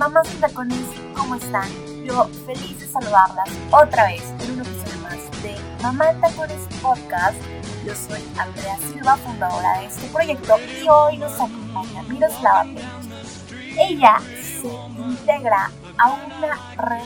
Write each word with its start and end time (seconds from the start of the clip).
mamás 0.00 0.34
y 0.34 0.38
tacones, 0.38 0.86
¿cómo 1.14 1.34
están? 1.34 1.68
Yo 2.06 2.24
feliz 2.46 2.80
de 2.80 2.86
saludarlas 2.86 3.50
otra 3.70 4.06
vez 4.06 4.22
en 4.40 4.52
un 4.52 4.60
episodio 4.60 4.98
más 5.02 5.42
de 5.42 5.54
Mamá 5.82 6.14
Tacones 6.22 6.62
Podcast. 6.80 7.36
Yo 7.84 7.94
soy 7.94 8.26
Andrea 8.38 8.78
Silva, 8.78 9.18
fundadora 9.18 9.80
de 9.80 9.84
este 9.88 10.08
proyecto, 10.08 10.54
y 10.82 10.88
hoy 10.88 11.18
nos 11.18 11.34
acompaña 11.34 12.02
Miroslava 12.04 12.62
Peluche. 12.62 13.74
Ella 13.78 14.16
se 14.40 14.68
integra 15.02 15.70
a 15.98 16.12
una 16.12 16.56
red 16.78 17.04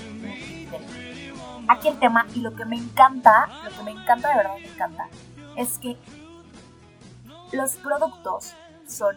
Aquí 1.66 1.88
el 1.88 1.98
tema, 1.98 2.28
y 2.32 2.42
lo 2.42 2.54
que 2.54 2.64
me 2.64 2.76
encanta, 2.76 3.48
lo 3.64 3.76
que 3.76 3.82
me 3.82 3.90
encanta, 3.90 4.28
de 4.28 4.36
verdad 4.36 4.54
me 4.60 4.68
encanta, 4.68 5.08
es 5.56 5.78
que 5.80 5.96
los 7.50 7.72
productos 7.74 8.52
son 8.86 9.16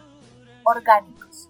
orgánicos, 0.64 1.47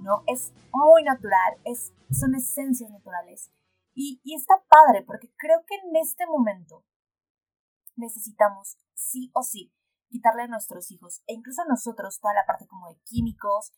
¿no? 0.00 0.22
Es 0.26 0.52
muy 0.72 1.02
natural, 1.02 1.58
es, 1.64 1.92
son 2.10 2.34
esencias 2.34 2.90
naturales. 2.90 3.50
Y, 3.94 4.20
está 4.34 4.54
padre 4.68 5.02
porque 5.02 5.32
creo 5.36 5.64
que 5.66 5.74
en 5.76 5.96
este 5.96 6.26
momento 6.26 6.84
necesitamos 7.96 8.78
sí 8.94 9.30
o 9.34 9.42
sí 9.42 9.72
quitarle 10.08 10.42
a 10.42 10.48
nuestros 10.48 10.90
hijos 10.90 11.22
e 11.26 11.32
incluso 11.32 11.62
a 11.62 11.68
nosotros 11.68 12.20
toda 12.20 12.34
la 12.34 12.44
parte 12.46 12.66
como 12.66 12.88
de 12.88 13.00
químicos 13.04 13.72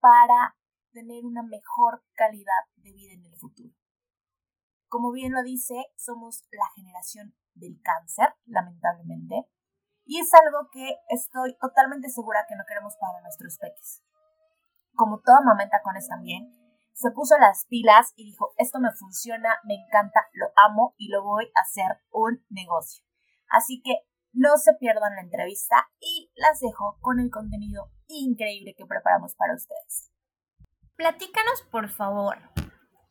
para 0.00 0.56
tener 0.92 1.24
una 1.24 1.42
mejor 1.42 2.04
calidad 2.14 2.68
de 2.76 2.92
vida 2.92 3.14
en 3.14 3.24
el 3.24 3.36
futuro. 3.36 3.74
Como 4.88 5.12
bien 5.12 5.32
lo 5.32 5.42
dice, 5.42 5.86
somos 5.96 6.44
la 6.50 6.68
generación 6.74 7.34
del 7.54 7.80
cáncer, 7.82 8.34
lamentablemente, 8.44 9.48
y 10.04 10.20
es 10.20 10.30
algo 10.34 10.68
que 10.70 10.96
estoy 11.08 11.56
totalmente 11.58 12.08
segura 12.10 12.44
que 12.48 12.56
no 12.56 12.64
queremos 12.66 12.96
para 12.96 13.20
nuestros 13.22 13.58
peques 13.58 14.02
como 14.98 15.20
toda 15.20 15.40
mamá 15.40 15.62
en 15.62 15.70
tacones 15.70 16.08
también, 16.08 16.50
se 16.92 17.12
puso 17.12 17.38
las 17.38 17.66
pilas 17.66 18.12
y 18.16 18.24
dijo, 18.24 18.52
esto 18.58 18.80
me 18.80 18.90
funciona, 18.90 19.54
me 19.62 19.74
encanta, 19.74 20.26
lo 20.32 20.48
amo 20.66 20.94
y 20.98 21.08
lo 21.08 21.22
voy 21.22 21.44
a 21.54 21.60
hacer 21.60 22.02
un 22.10 22.44
negocio. 22.50 23.04
Así 23.48 23.80
que 23.82 23.92
no 24.32 24.56
se 24.56 24.74
pierdan 24.74 25.14
la 25.14 25.22
entrevista 25.22 25.88
y 26.00 26.32
las 26.34 26.58
dejo 26.58 26.98
con 27.00 27.20
el 27.20 27.30
contenido 27.30 27.92
increíble 28.08 28.74
que 28.76 28.84
preparamos 28.84 29.36
para 29.36 29.54
ustedes. 29.54 30.10
Platícanos, 30.96 31.62
por 31.70 31.88
favor, 31.88 32.36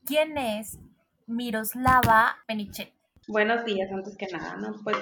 ¿quién 0.05 0.37
es 0.37 0.77
Miroslava 1.25 2.35
Peniche? 2.45 2.93
Buenos 3.29 3.63
días, 3.63 3.89
antes 3.89 4.17
que 4.17 4.27
nada, 4.27 4.57
¿no? 4.57 4.75
Pues 4.83 4.97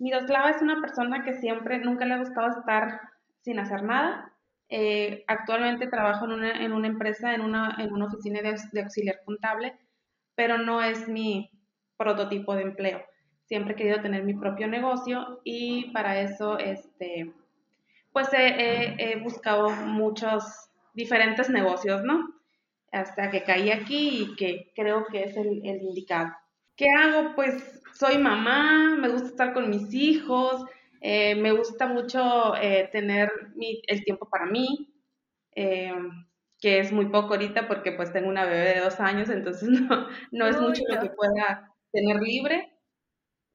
Miroslava 0.00 0.50
es 0.50 0.60
una 0.60 0.80
persona 0.80 1.22
que 1.24 1.38
siempre, 1.38 1.78
nunca 1.78 2.04
le 2.04 2.14
ha 2.14 2.18
gustado 2.18 2.48
estar 2.48 3.00
sin 3.42 3.60
hacer 3.60 3.84
nada. 3.84 4.35
Eh, 4.68 5.24
actualmente 5.28 5.86
trabajo 5.86 6.24
en 6.24 6.32
una, 6.32 6.64
en 6.64 6.72
una 6.72 6.88
empresa, 6.88 7.34
en 7.34 7.40
una, 7.40 7.76
en 7.78 7.92
una 7.92 8.06
oficina 8.06 8.40
de, 8.42 8.80
auxiliar 8.80 9.20
contable, 9.24 9.76
pero 10.34 10.58
no 10.58 10.82
es 10.82 11.08
mi 11.08 11.50
prototipo 11.96 12.54
de 12.54 12.62
empleo. 12.62 13.02
Siempre 13.44 13.74
he 13.74 13.76
querido 13.76 14.00
tener 14.00 14.24
mi 14.24 14.34
propio 14.34 14.66
negocio 14.66 15.40
y 15.44 15.92
para 15.92 16.20
eso, 16.20 16.58
este, 16.58 17.32
pues 18.12 18.28
he, 18.32 19.20
buscado 19.22 19.70
muchos 19.70 20.44
diferentes 20.94 21.48
negocios, 21.48 22.02
¿no? 22.02 22.34
Hasta 22.90 23.30
que 23.30 23.44
caí 23.44 23.70
aquí 23.70 24.22
y 24.22 24.36
que 24.36 24.72
creo 24.74 25.06
que 25.06 25.24
es 25.24 25.36
el, 25.36 25.60
el 25.64 25.82
indicado. 25.82 26.32
¿Qué 26.74 26.86
hago? 26.90 27.34
Pues 27.36 27.80
soy 27.94 28.18
mamá, 28.18 28.96
me 28.98 29.08
gusta 29.08 29.28
estar 29.28 29.54
con 29.54 29.70
mis 29.70 29.94
hijos, 29.94 30.64
eh, 31.00 31.34
me 31.34 31.52
gusta 31.52 31.86
mucho 31.86 32.54
eh, 32.56 32.88
tener 32.92 33.30
el 33.86 34.04
tiempo 34.04 34.28
para 34.28 34.46
mí, 34.46 34.92
eh, 35.54 35.92
que 36.60 36.80
es 36.80 36.92
muy 36.92 37.06
poco 37.06 37.34
ahorita 37.34 37.68
porque 37.68 37.92
pues 37.92 38.12
tengo 38.12 38.28
una 38.28 38.44
bebé 38.44 38.74
de 38.74 38.80
dos 38.80 39.00
años, 39.00 39.28
entonces 39.28 39.68
no, 39.68 40.08
no 40.32 40.46
es 40.46 40.60
mucho 40.60 40.82
lo 40.88 41.00
que 41.00 41.10
pueda 41.10 41.72
tener 41.92 42.16
libre. 42.20 42.72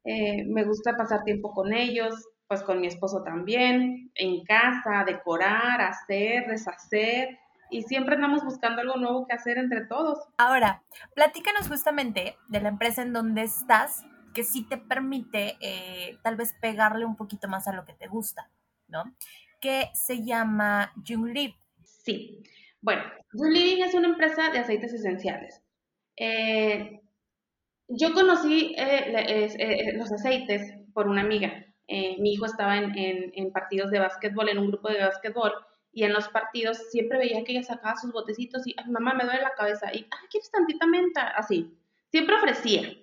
me 0.04 0.64
gusta 0.64 0.98
pasar 0.98 1.24
tiempo 1.24 1.54
con 1.54 1.74
ellos, 1.74 2.16
pues 2.48 2.64
con 2.64 2.82
mi 2.82 2.88
esposo 2.88 3.24
también, 3.24 4.12
en 4.16 4.44
casa, 4.44 5.04
decorar, 5.06 5.82
hacer, 5.82 6.48
deshacer. 6.48 7.40
Y 7.70 7.84
siempre 7.84 8.16
andamos 8.16 8.44
buscando 8.44 8.82
algo 8.82 8.98
nuevo 8.98 9.26
que 9.26 9.34
hacer 9.34 9.58
entre 9.58 9.86
todos. 9.86 10.20
Ahora, 10.38 10.84
platícanos 11.16 11.70
justamente 11.70 12.36
de 12.50 12.60
la 12.60 12.68
empresa 12.68 13.04
en 13.04 13.14
donde 13.14 13.44
estás 13.44 14.06
que 14.34 14.44
sí 14.44 14.68
te 14.68 14.78
permite 14.78 15.58
eh, 15.60 16.18
tal 16.24 16.36
vez 16.36 16.54
pegarle 16.62 17.06
un 17.06 17.16
poquito 17.16 17.48
más 17.48 17.68
a 17.68 17.74
lo 17.74 17.86
que 17.86 17.94
te 17.94 18.08
gusta, 18.08 18.50
¿no? 18.88 19.16
Que 19.60 19.90
se 19.94 20.24
llama 20.24 20.94
Junglib. 21.06 21.54
Sí. 21.84 22.44
Bueno, 22.82 23.04
Junglib 23.32 23.84
es 23.84 23.94
una 23.94 24.08
empresa 24.08 24.50
de 24.50 24.60
aceites 24.60 24.94
esenciales. 24.94 25.62
Eh, 26.18 27.02
yo 27.88 28.14
conocí 28.14 28.74
eh, 28.78 29.94
los 29.96 30.12
aceites 30.12 30.74
por 30.94 31.08
una 31.08 31.22
amiga. 31.22 31.66
mi 31.88 32.34
hijo 32.34 32.46
estaba 32.46 32.78
en, 32.78 32.94
en, 32.96 33.52
partidos 33.52 33.92
de 33.92 34.00
básquetbol, 34.00 34.50
en 34.50 34.60
un 34.60 34.68
grupo 34.68 34.90
de 34.90 35.00
básquetbol, 35.00 35.52
y 35.94 36.04
en 36.04 36.14
los 36.14 36.30
partidos 36.30 36.78
siempre 36.90 37.18
veía 37.18 37.44
que 37.44 37.52
ella 37.52 37.64
sacaba 37.64 37.98
sus 37.98 38.14
botecitos 38.14 38.66
y, 38.66 38.74
ay, 38.78 38.90
mamá, 38.90 39.14
me 39.14 39.26
duele 39.26 39.42
la 39.42 39.54
cabeza, 39.56 39.94
y, 39.94 40.08
ay, 40.10 40.28
¿quieres 40.30 40.50
tantita 40.50 40.88
menta? 40.88 41.28
Así. 41.30 41.78
Siempre 42.10 42.36
ofrecía. 42.36 43.01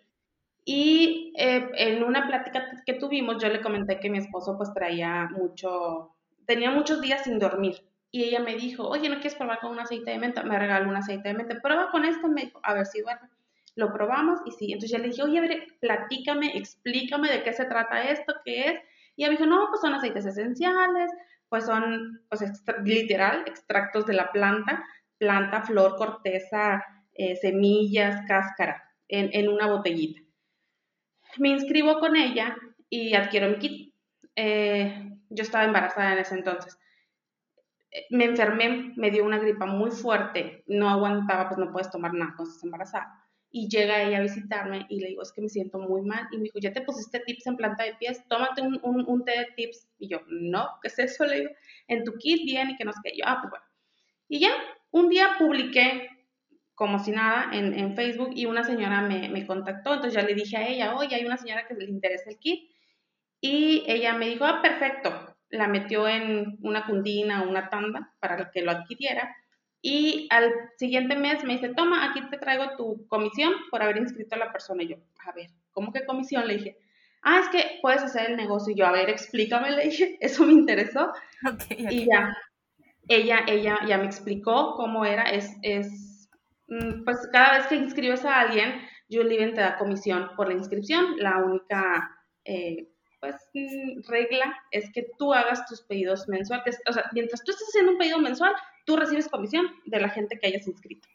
Y 0.70 1.32
eh, 1.38 1.66
en 1.76 2.02
una 2.02 2.26
plática 2.26 2.82
que 2.84 2.92
tuvimos, 2.92 3.42
yo 3.42 3.48
le 3.48 3.62
comenté 3.62 3.98
que 3.98 4.10
mi 4.10 4.18
esposo 4.18 4.54
pues 4.58 4.70
traía 4.74 5.26
mucho, 5.30 6.14
tenía 6.44 6.70
muchos 6.70 7.00
días 7.00 7.24
sin 7.24 7.38
dormir. 7.38 7.82
Y 8.10 8.24
ella 8.24 8.40
me 8.40 8.54
dijo, 8.54 8.86
oye, 8.86 9.08
¿no 9.08 9.14
quieres 9.14 9.34
probar 9.34 9.60
con 9.60 9.70
un 9.70 9.80
aceite 9.80 10.10
de 10.10 10.18
menta? 10.18 10.42
Me 10.42 10.58
regaló 10.58 10.90
un 10.90 10.96
aceite 10.96 11.28
de 11.28 11.34
menta. 11.34 11.58
Prueba 11.62 11.90
con 11.90 12.04
esto, 12.04 12.28
me 12.28 12.42
dijo, 12.42 12.60
a 12.62 12.74
ver 12.74 12.84
si 12.84 13.00
duerme. 13.00 13.30
Lo 13.76 13.94
probamos 13.94 14.40
y 14.44 14.50
sí. 14.50 14.66
Entonces 14.70 14.90
yo 14.90 14.98
le 14.98 15.08
dije, 15.08 15.22
oye, 15.22 15.38
a 15.38 15.40
ver, 15.40 15.66
platícame, 15.80 16.54
explícame 16.54 17.30
de 17.30 17.42
qué 17.44 17.54
se 17.54 17.64
trata 17.64 18.02
esto, 18.10 18.34
qué 18.44 18.68
es. 18.68 18.80
Y 19.16 19.22
ella 19.22 19.30
me 19.30 19.38
dijo, 19.38 19.48
no, 19.48 19.68
pues 19.70 19.80
son 19.80 19.94
aceites 19.94 20.26
esenciales, 20.26 21.10
pues 21.48 21.64
son, 21.64 22.20
pues 22.28 22.42
literal, 22.84 23.44
extractos 23.46 24.04
de 24.04 24.12
la 24.12 24.30
planta, 24.32 24.84
planta, 25.16 25.62
flor, 25.62 25.96
corteza, 25.96 26.84
eh, 27.14 27.36
semillas, 27.36 28.20
cáscara, 28.26 28.82
en, 29.08 29.30
en 29.32 29.48
una 29.48 29.66
botellita 29.66 30.27
me 31.36 31.50
inscribo 31.50 31.98
con 31.98 32.16
ella 32.16 32.56
y 32.88 33.14
adquiero 33.14 33.48
mi 33.48 33.58
kit. 33.58 33.94
Eh, 34.34 35.10
yo 35.30 35.42
estaba 35.42 35.64
embarazada 35.64 36.12
en 36.12 36.18
ese 36.18 36.34
entonces. 36.34 36.78
Eh, 37.90 38.06
me 38.10 38.24
enfermé, 38.24 38.92
me 38.96 39.10
dio 39.10 39.24
una 39.24 39.38
gripa 39.38 39.66
muy 39.66 39.90
fuerte, 39.90 40.62
no 40.66 40.88
aguantaba, 40.88 41.48
pues 41.48 41.58
no 41.58 41.72
puedes 41.72 41.90
tomar 41.90 42.12
nada 42.14 42.34
cuando 42.36 42.50
estás 42.50 42.64
embarazada. 42.64 43.24
Y 43.50 43.68
llega 43.68 44.02
ella 44.02 44.18
a 44.18 44.22
visitarme 44.22 44.86
y 44.90 45.00
le 45.00 45.08
digo, 45.08 45.22
es 45.22 45.32
que 45.32 45.40
me 45.40 45.48
siento 45.48 45.78
muy 45.78 46.02
mal. 46.02 46.28
Y 46.32 46.36
me 46.36 46.44
dijo, 46.44 46.58
¿ya 46.60 46.72
te 46.72 46.82
pusiste 46.82 47.20
tips 47.20 47.46
en 47.46 47.56
planta 47.56 47.84
de 47.84 47.94
pies? 47.94 48.22
Tómate 48.28 48.60
un, 48.60 48.78
un, 48.82 49.24
té 49.24 49.32
de 49.38 49.46
tips. 49.56 49.88
Y 49.98 50.08
yo, 50.08 50.20
no, 50.28 50.68
¿qué 50.82 50.88
es 50.88 50.98
eso? 50.98 51.24
Le 51.24 51.40
digo, 51.40 51.50
en 51.86 52.04
tu 52.04 52.12
kit 52.18 52.44
bien 52.44 52.70
y 52.70 52.76
que 52.76 52.84
no 52.84 52.92
sé 52.92 53.00
qué. 53.02 53.12
Yo, 53.16 53.24
ah, 53.26 53.38
pues 53.40 53.50
bueno. 53.50 53.64
Y 54.28 54.40
ya, 54.40 54.50
un 54.90 55.08
día 55.08 55.36
publiqué 55.38 56.10
como 56.78 57.00
si 57.00 57.10
nada 57.10 57.50
en, 57.52 57.74
en 57.74 57.96
Facebook 57.96 58.30
y 58.34 58.46
una 58.46 58.62
señora 58.62 59.02
me, 59.02 59.28
me, 59.28 59.44
contactó, 59.44 59.94
entonces 59.94 60.14
ya 60.14 60.22
le 60.22 60.34
dije 60.34 60.56
a 60.56 60.68
ella, 60.68 60.94
oye, 60.94 61.16
hay 61.16 61.24
una 61.24 61.36
señora 61.36 61.66
que 61.66 61.74
le 61.74 61.86
interesa 61.86 62.30
el 62.30 62.38
kit 62.38 62.70
y 63.40 63.82
ella 63.88 64.14
me 64.14 64.28
dijo, 64.28 64.44
ah, 64.44 64.62
perfecto, 64.62 65.34
la 65.50 65.66
metió 65.66 66.06
en 66.06 66.56
una 66.62 66.86
cundina, 66.86 67.42
una 67.42 67.68
tanda 67.68 68.14
para 68.20 68.52
que 68.52 68.62
lo 68.62 68.70
adquiriera 68.70 69.34
y 69.82 70.28
al 70.30 70.52
siguiente 70.76 71.16
mes 71.16 71.42
me 71.42 71.54
dice, 71.54 71.74
toma, 71.74 72.08
aquí 72.08 72.20
te 72.30 72.38
traigo 72.38 72.76
tu 72.76 73.08
comisión 73.08 73.52
por 73.72 73.82
haber 73.82 73.96
inscrito 73.96 74.36
a 74.36 74.38
la 74.38 74.52
persona. 74.52 74.84
Y 74.84 74.90
yo, 74.90 74.96
a 75.26 75.32
ver, 75.32 75.50
¿cómo 75.72 75.92
que 75.92 76.06
comisión? 76.06 76.46
Le 76.46 76.58
dije, 76.58 76.78
ah, 77.22 77.40
es 77.40 77.48
que 77.48 77.78
puedes 77.82 78.04
hacer 78.04 78.30
el 78.30 78.36
negocio. 78.36 78.72
Y 78.72 78.76
yo, 78.76 78.86
a 78.86 78.92
ver, 78.92 79.10
explícame, 79.10 79.72
le 79.72 79.84
dije, 79.84 80.16
eso 80.20 80.44
me 80.44 80.52
interesó. 80.52 81.12
Y 81.70 82.06
ya, 82.06 82.36
ella, 83.08 83.40
ella 83.48 83.81
ya 83.86 83.98
me 83.98 84.06
explicó 84.06 84.74
cómo 84.76 85.04
era, 85.04 85.24
es, 85.31 85.56
es 85.62 86.07
pues 87.05 87.29
cada 87.32 87.59
vez 87.59 87.67
que 87.67 87.76
inscribes 87.76 88.25
a 88.25 88.41
alguien, 88.41 88.81
Living 89.09 89.55
te 89.55 89.61
da 89.61 89.79
comisión 89.79 90.31
por 90.37 90.49
la 90.49 90.55
inscripción. 90.55 91.17
La 91.19 91.38
única 91.38 92.15
eh, 92.44 92.88
pues, 93.20 93.37
mm, 93.55 94.09
regla 94.09 94.55
es 94.70 94.91
que 94.93 95.06
tú 95.19 95.32
hagas 95.32 95.67
tus 95.67 95.82
pedidos 95.82 96.29
mensuales. 96.29 96.81
O 96.88 96.93
sea, 96.93 97.05
mientras 97.12 97.43
tú 97.43 97.53
estés 97.53 97.69
haciendo 97.69 97.93
un 97.93 97.99
pedido 97.99 98.19
mensual, 98.19 98.55
tú 98.85 98.97
recibes 98.97 99.29
comisión 99.29 99.67
de 99.87 100.00
la 100.00 100.09
gente 100.09 100.38
que 100.38 100.49
hayas 100.49 100.67
inscrito. 100.67 101.09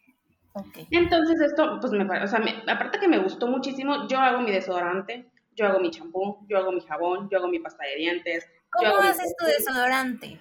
Entonces 0.92 1.42
esto, 1.42 1.80
pues 1.80 1.94
me 1.94 2.04
o 2.04 2.28
sea, 2.28 2.40
aparte 2.68 3.00
que 3.00 3.08
me 3.08 3.18
gustó 3.18 3.48
muchísimo, 3.48 4.08
yo 4.08 4.20
hago 4.20 4.42
mi 4.42 4.52
desodorante, 4.52 5.32
yo 5.56 5.66
hago 5.66 5.80
mi 5.80 5.90
champú, 5.90 6.46
yo 6.48 6.60
hago 6.60 6.72
mi 6.72 6.82
jabón, 6.82 7.28
yo 7.32 7.40
hago 7.40 7.48
mi 7.48 7.58
pasta 7.58 7.84
de 7.86 7.96
dientes. 7.96 8.48
¿Cómo 8.70 8.98
haces 8.98 9.34
tu 9.36 9.46
desodorante? 9.46 10.40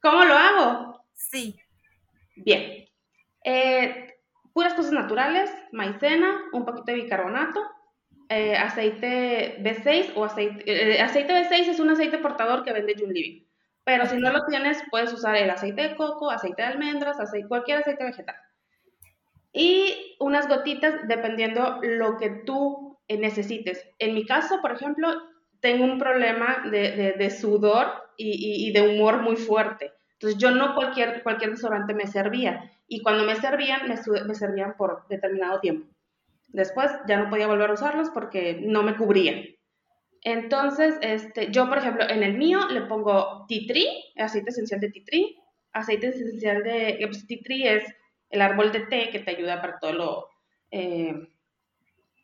¿Cómo 0.00 0.24
lo 0.24 0.34
hago? 0.34 1.04
Sí. 1.12 1.56
Bien, 2.36 2.86
eh, 3.44 4.14
puras 4.52 4.74
cosas 4.74 4.92
naturales, 4.92 5.50
maicena, 5.72 6.42
un 6.52 6.64
poquito 6.64 6.92
de 6.92 7.02
bicarbonato, 7.02 7.60
eh, 8.28 8.56
aceite 8.56 9.58
B6 9.62 10.12
o 10.14 10.24
aceite, 10.24 10.64
eh, 10.66 11.00
aceite 11.00 11.34
B6 11.34 11.68
es 11.68 11.80
un 11.80 11.90
aceite 11.90 12.18
portador 12.18 12.64
que 12.64 12.72
vende 12.72 12.94
Living. 12.94 13.44
Pero 13.84 14.06
si 14.06 14.16
no 14.16 14.32
lo 14.32 14.44
tienes, 14.46 14.82
puedes 14.90 15.12
usar 15.12 15.36
el 15.36 15.50
aceite 15.50 15.88
de 15.88 15.96
coco, 15.96 16.30
aceite 16.30 16.62
de 16.62 16.68
almendras, 16.68 17.18
aceite, 17.18 17.48
cualquier 17.48 17.78
aceite 17.78 18.04
vegetal. 18.04 18.36
y 19.54 20.16
unas 20.18 20.48
gotitas 20.48 21.06
dependiendo 21.08 21.78
lo 21.82 22.16
que 22.16 22.30
tú 22.46 22.98
eh, 23.06 23.18
necesites. 23.18 23.86
En 23.98 24.14
mi 24.14 24.24
caso, 24.24 24.62
por 24.62 24.72
ejemplo, 24.72 25.08
tengo 25.60 25.84
un 25.84 25.98
problema 25.98 26.64
de, 26.70 27.30
sudor 27.30 27.86
y, 28.16 28.72
de 28.72 28.80
humor 28.80 29.20
muy 29.20 29.36
fuerte. 29.36 29.92
Entonces 30.14 30.38
yo 30.38 30.52
no 30.52 30.74
cualquier, 30.74 31.22
cualquier 31.22 31.50
desodorante 31.50 31.92
me 31.92 32.06
servía 32.06 32.70
y 32.92 33.00
cuando 33.00 33.24
me 33.24 33.34
servían, 33.36 33.88
me, 33.88 34.34
servían 34.34 34.76
por 34.76 35.08
determinado 35.08 35.60
tiempo. 35.60 35.88
Después 36.48 36.90
ya 37.08 37.18
no 37.18 37.30
podía 37.30 37.46
volver 37.46 37.70
a 37.70 37.72
usarlos 37.72 38.10
porque 38.10 38.60
no 38.62 38.82
me 38.82 38.98
cubrían. 38.98 39.46
Entonces, 40.20 40.98
este, 41.00 41.50
yo, 41.50 41.70
por 41.70 41.78
ejemplo, 41.78 42.06
en 42.06 42.22
el 42.22 42.36
mío 42.36 42.68
le 42.68 42.82
pongo 42.82 43.46
tree, 43.48 43.88
aceite 44.18 44.50
esencial 44.50 44.78
de 44.78 44.90
tree, 44.90 45.36
aceite 45.72 46.08
esencial 46.08 46.62
de, 46.62 46.98
pues, 47.06 47.26
tree 47.26 47.76
es 47.76 47.84
el 48.28 48.42
árbol 48.42 48.72
de 48.72 48.80
té 48.80 49.08
que 49.08 49.20
te 49.20 49.30
ayuda 49.30 49.62
para 49.62 49.78
todo 49.78 49.92
lo, 49.94 50.28
eh, 50.70 51.14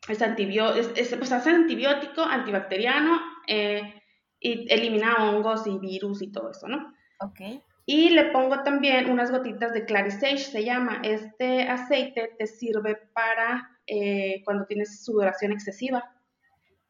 es, 0.07 0.21
antibiótico, 0.21 0.93
es, 0.95 1.15
pues, 1.15 1.31
hace 1.31 1.49
antibiótico, 1.49 2.21
antibacteriano, 2.21 3.19
eh, 3.47 4.03
y 4.39 4.71
elimina 4.71 5.15
hongos 5.31 5.65
y 5.65 5.79
virus 5.79 6.21
y 6.21 6.31
todo 6.31 6.51
eso, 6.51 6.67
¿no? 6.67 6.93
Ok. 7.21 7.63
Y 7.91 8.11
le 8.11 8.25
pongo 8.25 8.61
también 8.61 9.09
unas 9.09 9.31
gotitas 9.31 9.73
de 9.73 9.83
Clarisage, 9.83 10.37
se 10.37 10.63
llama. 10.63 11.01
Este 11.03 11.63
aceite 11.63 12.35
te 12.37 12.45
sirve 12.45 12.97
para 13.15 13.79
eh, 13.87 14.43
cuando 14.45 14.67
tienes 14.67 15.03
sudoración 15.03 15.51
excesiva 15.53 16.15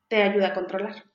te 0.10 0.22
ayuda 0.24 0.48
a 0.48 0.54
controlar. 0.54 1.06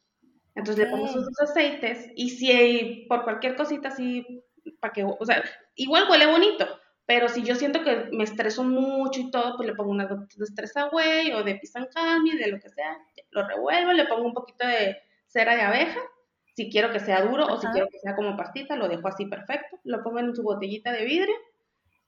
Entonces 0.55 0.87
le 0.87 0.91
pongo 0.91 1.05
esos 1.05 1.27
dos 1.27 1.51
aceites 1.51 2.09
y 2.17 2.31
si 2.31 2.51
hay, 2.51 3.07
por 3.09 3.25
cualquier 3.25 3.57
cosita 3.57 3.89
así, 3.89 4.43
para 4.81 4.95
que, 4.95 5.05
o 5.05 5.27
sea, 5.27 5.45
igual 5.75 6.07
huele 6.09 6.29
bonito, 6.29 6.67
pero 7.05 7.29
si 7.29 7.43
yo 7.43 7.55
siento 7.55 7.85
que 7.85 8.09
me 8.11 8.25
estreso 8.25 8.65
mucho 8.65 9.21
y 9.21 9.31
todo, 9.31 9.59
pues 9.59 9.69
le 9.69 9.75
pongo 9.75 9.91
unas 9.91 10.09
gotitas 10.09 10.39
de 10.39 10.47
Stress 10.47 10.79
Away 10.79 11.33
o 11.33 11.45
de 11.45 11.57
Pisancami, 11.57 12.39
de 12.39 12.47
lo 12.47 12.59
que 12.59 12.71
sea, 12.71 12.97
lo 13.33 13.47
revuelvo, 13.47 13.93
le 13.93 14.07
pongo 14.07 14.25
un 14.25 14.33
poquito 14.33 14.67
de 14.67 14.97
cera 15.27 15.55
de 15.55 15.61
abeja, 15.61 16.01
si 16.55 16.71
quiero 16.71 16.93
que 16.93 17.01
sea 17.01 17.23
duro 17.23 17.47
o 17.47 17.61
si 17.61 17.67
quiero 17.69 17.89
que 17.91 17.99
sea 17.99 18.15
como 18.15 18.37
pastita, 18.37 18.77
lo 18.77 18.89
dejo 18.89 19.09
así 19.09 19.27
perfecto, 19.27 19.79
lo 19.85 20.03
pongo 20.03 20.21
en 20.21 20.35
su 20.35 20.43
botellita 20.43 20.93
de 20.93 21.05
vidrio 21.05 21.35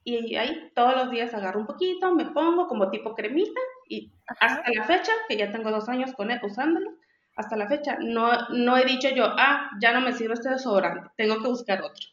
y 0.05 0.37
ahí 0.37 0.71
todos 0.75 0.95
los 0.95 1.11
días 1.11 1.35
agarro 1.35 1.59
un 1.59 1.67
poquito, 1.67 2.15
me 2.15 2.27
pongo 2.27 2.69
como 2.69 2.91
tipo 2.91 3.15
cremita 3.15 3.61
y 3.89 4.13
hasta 4.39 4.71
la 4.73 4.85
fecha, 4.85 5.11
que 5.29 5.37
ya 5.37 5.51
tengo 5.51 5.73
dos 5.73 5.89
años 5.89 6.13
con 6.15 6.31
él 6.31 6.39
usándolo, 6.45 6.93
hasta 7.35 7.57
la 7.57 7.67
fecha 7.67 7.99
no, 8.01 8.31
no 8.51 8.77
he 8.77 8.85
dicho 8.85 9.09
yo, 9.09 9.25
ah, 9.27 9.69
ya 9.81 9.93
no 9.93 10.01
me 10.01 10.13
sirve 10.13 10.35
este 10.35 10.51
desodorante, 10.51 11.11
tengo 11.17 11.43
que 11.43 11.49
buscar 11.49 11.83
otro. 11.83 12.07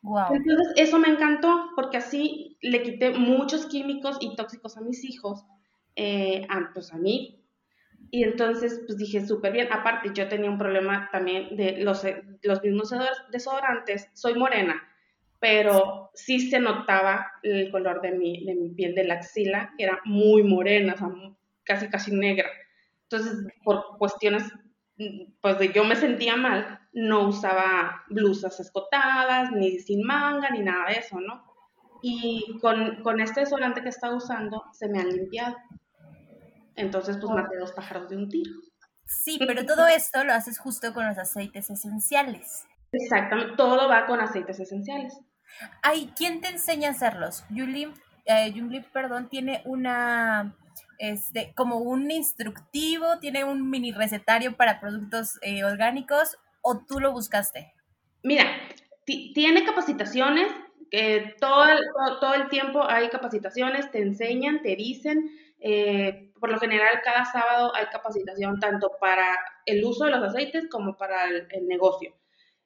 Wow. 0.00 0.34
Entonces 0.34 0.72
eso 0.76 0.98
me 0.98 1.08
encantó 1.08 1.70
porque 1.76 1.98
así 1.98 2.56
le 2.62 2.82
quité 2.82 3.10
muchos 3.10 3.66
químicos 3.66 4.16
y 4.20 4.34
tóxicos 4.34 4.78
a 4.78 4.80
mis 4.80 5.04
hijos, 5.04 5.44
eh, 5.96 6.46
a, 6.48 6.70
pues 6.72 6.92
a 6.92 6.96
mí. 6.96 7.43
Y 8.14 8.22
entonces 8.22 8.80
pues 8.86 8.96
dije 8.96 9.26
súper 9.26 9.52
bien. 9.52 9.72
Aparte 9.72 10.10
yo 10.14 10.28
tenía 10.28 10.48
un 10.48 10.56
problema 10.56 11.08
también 11.10 11.56
de 11.56 11.78
los, 11.78 12.04
los 12.42 12.62
mismos 12.62 12.94
desodorantes. 13.32 14.08
Soy 14.12 14.34
morena 14.34 14.80
pero 15.40 16.10
sí 16.14 16.48
se 16.48 16.58
notaba 16.58 17.32
el 17.42 17.70
color 17.70 18.00
de 18.00 18.12
mi, 18.12 18.46
de 18.46 18.54
mi 18.54 18.70
piel 18.70 18.94
de 18.94 19.04
la 19.04 19.16
axila, 19.16 19.74
que 19.76 19.84
era 19.84 20.00
muy 20.06 20.42
morena, 20.42 20.94
o 20.94 20.96
sea, 20.96 21.08
casi 21.64 21.90
casi 21.90 22.12
negra. 22.12 22.48
Entonces, 23.02 23.46
por 23.62 23.98
cuestiones, 23.98 24.44
pues 25.42 25.58
de 25.58 25.70
yo 25.70 25.84
me 25.84 25.96
sentía 25.96 26.36
mal, 26.36 26.80
no 26.94 27.28
usaba 27.28 28.04
blusas 28.08 28.58
escotadas, 28.58 29.52
ni 29.52 29.78
sin 29.80 30.06
manga, 30.06 30.48
ni 30.48 30.60
nada 30.60 30.86
de 30.86 31.00
eso, 31.00 31.20
¿no? 31.20 31.44
Y 32.00 32.58
con, 32.62 33.02
con 33.02 33.20
este 33.20 33.40
desodorante 33.40 33.82
que 33.82 33.90
estaba 33.90 34.16
usando, 34.16 34.64
se 34.72 34.88
me 34.88 35.00
han 35.00 35.10
limpiado. 35.10 35.56
Entonces, 36.76 37.18
pues 37.20 37.32
maté 37.32 37.56
dos 37.56 37.72
pájaros 37.72 38.08
de 38.08 38.16
un 38.16 38.28
tiro. 38.28 38.52
Sí, 39.06 39.38
pero 39.46 39.64
todo 39.66 39.86
esto 39.86 40.24
lo 40.24 40.32
haces 40.32 40.58
justo 40.58 40.92
con 40.94 41.06
los 41.06 41.18
aceites 41.18 41.70
esenciales. 41.70 42.64
Exactamente, 42.92 43.54
todo 43.56 43.88
va 43.88 44.06
con 44.06 44.20
aceites 44.20 44.58
esenciales. 44.60 45.18
Ay, 45.82 46.12
¿quién 46.16 46.40
te 46.40 46.48
enseña 46.48 46.88
a 46.88 46.92
hacerlos? 46.92 47.44
Yulin, 47.50 47.92
eh, 48.24 48.84
perdón, 48.92 49.28
tiene 49.28 49.62
una, 49.64 50.56
este, 50.98 51.52
como 51.54 51.78
un 51.78 52.10
instructivo, 52.10 53.18
tiene 53.20 53.44
un 53.44 53.68
mini 53.70 53.92
recetario 53.92 54.56
para 54.56 54.80
productos 54.80 55.38
eh, 55.42 55.64
orgánicos, 55.64 56.38
o 56.62 56.84
tú 56.86 56.98
lo 56.98 57.12
buscaste? 57.12 57.72
Mira, 58.22 58.44
tiene 59.04 59.64
capacitaciones, 59.64 60.48
que 60.90 61.34
todo, 61.40 61.66
todo, 62.20 62.34
el 62.34 62.48
tiempo 62.48 62.82
hay 62.88 63.08
capacitaciones, 63.08 63.90
te 63.90 64.00
enseñan, 64.00 64.62
te 64.62 64.76
dicen, 64.76 65.30
eh, 65.60 66.32
por 66.44 66.52
lo 66.52 66.58
general 66.58 67.00
cada 67.02 67.24
sábado 67.24 67.74
hay 67.74 67.86
capacitación 67.86 68.60
tanto 68.60 68.92
para 69.00 69.34
el 69.64 69.82
uso 69.82 70.04
de 70.04 70.10
los 70.10 70.22
aceites 70.22 70.68
como 70.68 70.94
para 70.94 71.24
el 71.24 71.66
negocio. 71.66 72.14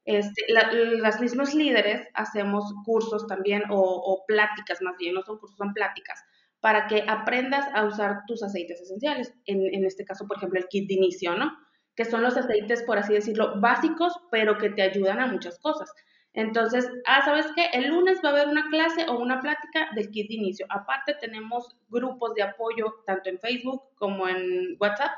Este, 0.05 0.43
las 0.49 1.21
mismas 1.21 1.55
líderes 1.55 2.09
hacemos 2.15 2.65
cursos 2.85 3.29
también 3.29 3.63
o, 3.71 4.25
pláticas 4.27 4.83
más 4.83 4.97
bien, 4.99 5.15
no 5.15 5.23
son 5.23 5.39
cursos, 5.39 5.57
son 5.57 5.75
pláticas, 5.75 6.25
para 6.59 6.89
que 6.89 7.05
aprendas 7.07 7.69
a 7.73 7.85
usar 7.85 8.23
tus 8.27 8.43
aceites 8.43 8.81
esenciales. 8.81 9.33
En, 9.45 9.85
este 9.85 10.05
caso, 10.07 10.27
por 10.27 10.39
ejemplo, 10.39 10.59
el 10.59 10.67
kit 10.67 10.89
de 10.89 10.95
inicio, 10.95 11.37
¿no? 11.37 11.53
Que 11.95 12.05
son 12.05 12.25
los 12.25 12.37
aceites, 12.37 12.83
por 12.83 12.99
así 12.99 13.13
decirlo, 13.13 13.61
básicos, 13.61 14.13
pero 14.33 14.59
que 14.59 14.71
te 14.71 14.83
ayudan 14.83 15.21
a 15.21 15.29
muchas 15.29 15.61
cosas. 15.61 15.93
Entonces, 16.39 16.89
ah, 17.05 17.21
¿sabes 17.25 17.47
qué? 17.57 17.67
El 17.73 17.89
lunes 17.89 18.21
va 18.25 18.29
a 18.29 18.33
haber 18.33 18.47
una 18.47 18.69
clase 18.71 19.05
o 19.09 19.19
una 19.19 19.41
plática 19.41 19.91
del 19.97 20.09
kit 20.13 20.29
de 20.29 20.37
inicio. 20.37 20.67
Aparte, 20.71 21.15
tenemos 21.15 21.77
grupos 21.89 22.33
de 22.35 22.45
apoyo 22.45 22.95
tanto 23.05 23.29
en 23.29 23.41
Facebook 23.41 23.83
como 23.97 24.29
en 24.29 24.77
WhatsApp. 24.79 25.11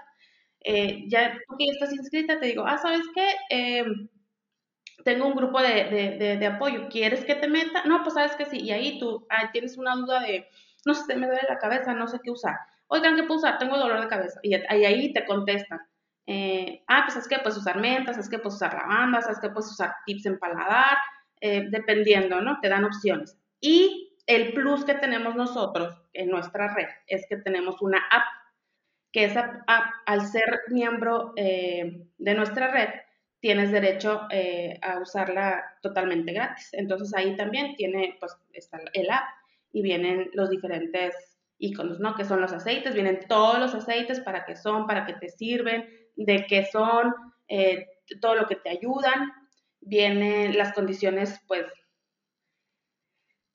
Eh, 0.61 1.05
ya 1.09 1.35
tú 1.47 1.59
que 1.59 1.67
estás 1.67 1.93
inscrita, 1.93 2.41
te 2.41 2.47
digo, 2.47 2.65
ah, 2.67 2.79
¿sabes 2.79 3.03
qué? 3.15 3.35
Eh, 3.51 3.85
tengo 5.05 5.27
un 5.27 5.35
grupo 5.35 5.61
de, 5.61 6.47
apoyo, 6.47 6.89
¿quieres 6.89 7.23
que 7.27 7.35
te 7.35 7.49
meta? 7.49 7.85
No, 7.85 8.03
pues 8.03 8.15
sabes 8.15 8.35
que 8.37 8.47
sí, 8.47 8.59
y 8.59 8.71
ahí 8.71 8.99
tú 8.99 9.27
tienes 9.53 9.77
una 9.77 9.97
duda 9.97 10.21
de, 10.21 10.49
no 10.87 10.95
sé, 10.95 11.17
me 11.17 11.27
duele 11.27 11.43
la 11.51 11.59
cabeza, 11.59 11.93
no 11.93 12.09
sé 12.09 12.19
qué 12.25 12.31
usar. 12.31 12.57
Oigan, 12.87 13.17
¿qué 13.17 13.25
puedo 13.25 13.41
usar? 13.41 13.59
Tengo 13.59 13.77
dolor 13.77 14.01
de 14.01 14.09
cabeza. 14.09 14.41
Y, 14.43 14.55
ahí 14.55 15.13
te 15.13 15.27
contestan. 15.27 15.81
Eh, 16.27 16.83
ah, 16.89 17.03
pues 17.07 17.17
es 17.17 17.29
que 17.29 17.39
puedes 17.39 17.59
usar 17.59 17.79
mentas, 17.79 18.19
es 18.19 18.29
que 18.29 18.39
puedes 18.39 18.55
usar 18.55 18.75
lavandas, 18.75 19.29
es 19.29 19.39
que 19.41 19.51
puedes 19.51 19.71
usar 19.71 19.95
tips 20.07 20.27
en 20.27 20.39
paladar, 20.39 20.97
eh, 21.41 21.67
dependiendo, 21.71 22.41
¿no? 22.41 22.59
Te 22.61 22.69
dan 22.69 22.85
opciones. 22.85 23.37
Y 23.61 24.17
el 24.27 24.53
plus 24.53 24.85
que 24.85 24.95
tenemos 24.95 25.35
nosotros 25.35 26.03
en 26.13 26.31
nuestra 26.31 26.75
red 26.75 26.89
es 27.07 27.27
que 27.29 27.37
tenemos 27.39 27.83
una 27.83 27.99
app, 28.11 28.25
que 29.13 29.25
esa 29.25 29.65
app, 29.67 29.93
al 30.07 30.27
ser 30.27 30.61
miembro 30.69 31.33
eh, 31.37 32.07
de 32.19 32.35
nuestra 32.35 32.71
red, 32.71 32.91
tienes 33.41 33.73
derecho 33.73 34.29
eh, 34.31 34.79
a 34.83 34.99
usarla 35.01 35.65
totalmente 35.83 36.33
gratis. 36.33 36.69
Entonces 36.73 37.13
ahí 37.17 37.37
también 37.37 37.75
tiene, 37.75 38.17
pues, 38.21 38.37
está 38.53 38.79
el 38.93 39.11
app 39.11 39.25
y 39.73 39.83
vienen 39.83 40.31
los 40.35 40.51
diferentes 40.51 41.30
iconos, 41.61 42.01
¿no? 42.01 42.17
Que 42.17 42.25
son 42.25 42.41
los 42.41 42.53
aceites, 42.53 42.95
vienen 42.95 43.21
todos 43.29 43.61
los 43.61 43.75
aceites, 43.75 44.21
para 44.21 44.45
qué 44.45 44.57
son, 44.57 44.87
para 44.87 45.07
qué 45.07 45.15
te 45.15 45.29
sirven, 45.29 45.89
de 46.17 46.47
qué 46.49 46.67
son, 46.67 47.15
eh, 47.47 47.87
todo 48.21 48.35
lo 48.35 48.47
que 48.47 48.57
te 48.57 48.71
ayudan. 48.71 49.33
Vienen 49.81 50.59
las 50.59 50.73
condiciones, 50.73 51.41
pues, 51.47 51.67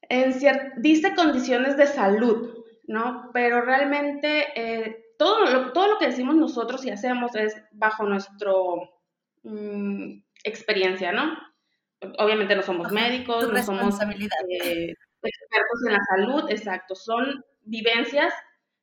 en 0.08 0.34
dice 0.78 1.16
condiciones 1.16 1.76
de 1.76 1.88
salud, 1.88 2.64
¿no? 2.88 3.32
Pero 3.34 3.62
realmente 3.62 4.46
eh, 4.56 5.06
todo, 5.18 5.46
lo, 5.46 5.74
todo 5.74 5.88
lo 5.88 5.98
que 5.98 6.08
decimos 6.08 6.36
nosotros 6.36 6.86
y 6.86 6.92
hacemos 6.92 7.36
es 7.36 7.56
bajo 7.72 8.06
nuestro 8.06 8.96
Mm, 9.46 10.24
experiencia, 10.44 11.12
¿no? 11.12 11.38
Obviamente 12.18 12.56
no 12.56 12.64
somos 12.64 12.92
médicos, 12.92 13.54
no 13.54 13.62
somos 13.62 13.96
eh, 14.02 14.96
expertos 15.22 15.86
en 15.86 15.94
la 15.94 16.00
salud, 16.10 16.50
exacto, 16.50 16.96
son 16.96 17.44
vivencias 17.66 18.34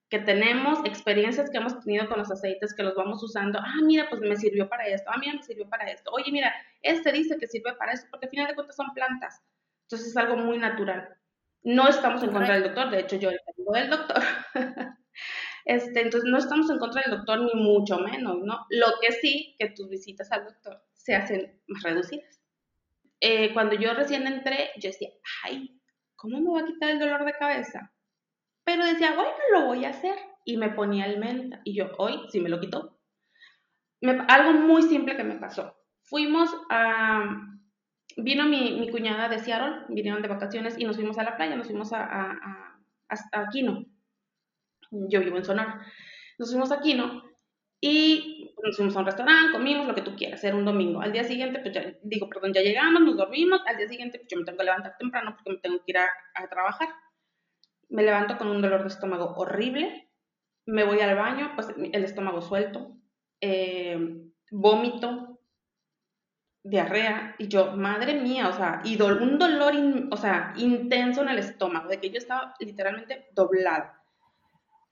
que 0.08 0.18
tenemos, 0.18 0.80
experiencias 0.84 1.48
que 1.50 1.56
hemos 1.56 1.80
tenido 1.80 2.06
con 2.06 2.18
los 2.18 2.30
aceites 2.30 2.74
que 2.74 2.82
los 2.82 2.94
vamos 2.94 3.22
usando. 3.22 3.58
Ah, 3.58 3.80
mira, 3.82 4.08
pues 4.10 4.20
me 4.20 4.36
sirvió 4.36 4.68
para 4.68 4.86
esto. 4.86 5.10
Ah, 5.10 5.16
mira, 5.18 5.34
me 5.34 5.42
sirvió 5.42 5.66
para 5.68 5.90
esto. 5.90 6.10
Oye, 6.12 6.30
mira, 6.30 6.52
este 6.82 7.12
dice 7.12 7.38
que 7.38 7.46
sirve 7.46 7.72
para 7.74 7.92
esto, 7.92 8.08
porque 8.10 8.26
al 8.26 8.30
final 8.30 8.46
de 8.48 8.54
cuentas 8.54 8.76
son 8.76 8.92
plantas. 8.92 9.40
Entonces 9.84 10.08
es 10.08 10.16
algo 10.16 10.36
muy 10.36 10.58
natural. 10.58 11.16
No 11.62 11.88
estamos 11.88 12.22
en 12.22 12.30
contra 12.30 12.54
del 12.54 12.64
doctor, 12.64 12.90
de 12.90 13.00
hecho 13.00 13.16
yo 13.16 13.30
vengo 13.56 13.72
del 13.72 13.90
doctor. 13.90 14.22
Este, 15.64 16.00
entonces 16.00 16.28
no 16.28 16.38
estamos 16.38 16.68
en 16.70 16.78
contra 16.78 17.02
del 17.02 17.18
doctor 17.18 17.40
ni 17.40 17.54
mucho 17.54 17.98
menos, 17.98 18.38
¿no? 18.42 18.66
Lo 18.70 18.86
que 19.00 19.12
sí, 19.12 19.54
que 19.58 19.70
tus 19.70 19.88
visitas 19.88 20.32
al 20.32 20.44
doctor 20.44 20.82
se 20.92 21.14
hacen 21.14 21.60
más 21.68 21.84
reducidas. 21.84 22.40
Eh, 23.20 23.52
cuando 23.52 23.76
yo 23.76 23.94
recién 23.94 24.26
entré, 24.26 24.70
yo 24.76 24.90
decía, 24.90 25.10
ay, 25.44 25.80
¿cómo 26.16 26.40
me 26.40 26.50
va 26.50 26.60
a 26.60 26.66
quitar 26.66 26.90
el 26.90 26.98
dolor 26.98 27.24
de 27.24 27.34
cabeza? 27.34 27.91
Pero 28.64 28.84
decía, 28.84 29.14
bueno, 29.14 29.30
lo 29.52 29.66
voy 29.66 29.84
a 29.84 29.90
hacer. 29.90 30.16
Y 30.44 30.56
me 30.56 30.70
ponía 30.70 31.06
el 31.06 31.18
menta. 31.18 31.60
Y 31.64 31.74
yo, 31.74 31.92
hoy 31.98 32.20
sí 32.30 32.40
me 32.40 32.48
lo 32.48 32.60
quitó. 32.60 32.98
algo 34.28 34.52
muy 34.52 34.82
simple 34.82 35.16
que 35.16 35.24
me 35.24 35.36
pasó. 35.36 35.76
Fuimos 36.02 36.50
a... 36.70 37.48
Vino 38.16 38.44
mi, 38.44 38.78
mi, 38.78 38.90
cuñada 38.90 39.30
de 39.30 39.38
Seattle, 39.38 39.86
vinieron 39.88 40.20
de 40.20 40.28
vacaciones 40.28 40.78
y 40.78 40.84
nos 40.84 40.96
fuimos 40.96 41.16
a 41.16 41.22
la 41.22 41.34
playa, 41.36 41.56
nos 41.56 41.66
fuimos 41.66 41.94
a 41.94 42.72
hasta 43.12 43.40
Aquino. 43.40 43.84
Yo 44.90 45.20
vivo 45.20 45.36
en 45.36 45.44
Sonora. 45.44 45.86
Nos 46.38 46.50
fuimos 46.50 46.72
a 46.72 46.76
Aquino 46.76 47.22
y 47.80 48.54
nos 48.62 48.76
fuimos 48.76 48.96
a 48.96 49.00
un 49.00 49.06
restaurante, 49.06 49.52
comimos 49.52 49.86
lo 49.86 49.94
que 49.94 50.02
tú 50.02 50.16
quieras, 50.16 50.42
era 50.44 50.56
un 50.56 50.64
domingo. 50.64 51.00
Al 51.00 51.12
día 51.12 51.24
siguiente, 51.24 51.60
pues 51.60 51.74
ya, 51.74 51.94
digo, 52.02 52.28
perdón, 52.28 52.52
ya 52.52 52.62
llegamos, 52.62 53.02
nos 53.02 53.16
dormimos. 53.16 53.60
Al 53.66 53.76
día 53.76 53.88
siguiente, 53.88 54.18
pues 54.18 54.28
yo 54.30 54.38
me 54.38 54.44
tengo 54.44 54.58
que 54.58 54.64
levantar 54.64 54.96
temprano 54.98 55.36
porque 55.36 55.50
me 55.50 55.58
tengo 55.58 55.78
que 55.84 55.92
ir 55.92 55.98
a, 55.98 56.08
a 56.34 56.48
trabajar. 56.48 56.88
Me 57.92 58.02
levanto 58.02 58.38
con 58.38 58.48
un 58.48 58.62
dolor 58.62 58.82
de 58.82 58.88
estómago 58.88 59.34
horrible. 59.36 60.08
Me 60.66 60.84
voy 60.84 61.00
al 61.00 61.14
baño, 61.16 61.52
pues 61.54 61.68
el 61.76 62.04
estómago 62.04 62.40
suelto. 62.40 62.96
Eh, 63.40 63.98
vómito, 64.50 65.40
diarrea, 66.62 67.34
y 67.38 67.48
yo, 67.48 67.76
madre 67.76 68.14
mía, 68.14 68.48
o 68.48 68.52
sea, 68.52 68.80
y 68.84 69.00
un 69.00 69.38
dolor, 69.38 69.74
o 70.10 70.16
sea, 70.16 70.54
intenso 70.56 71.22
en 71.22 71.28
el 71.28 71.38
estómago, 71.38 71.88
de 71.88 72.00
que 72.00 72.10
yo 72.10 72.18
estaba 72.18 72.54
literalmente 72.60 73.28
doblada. 73.32 74.02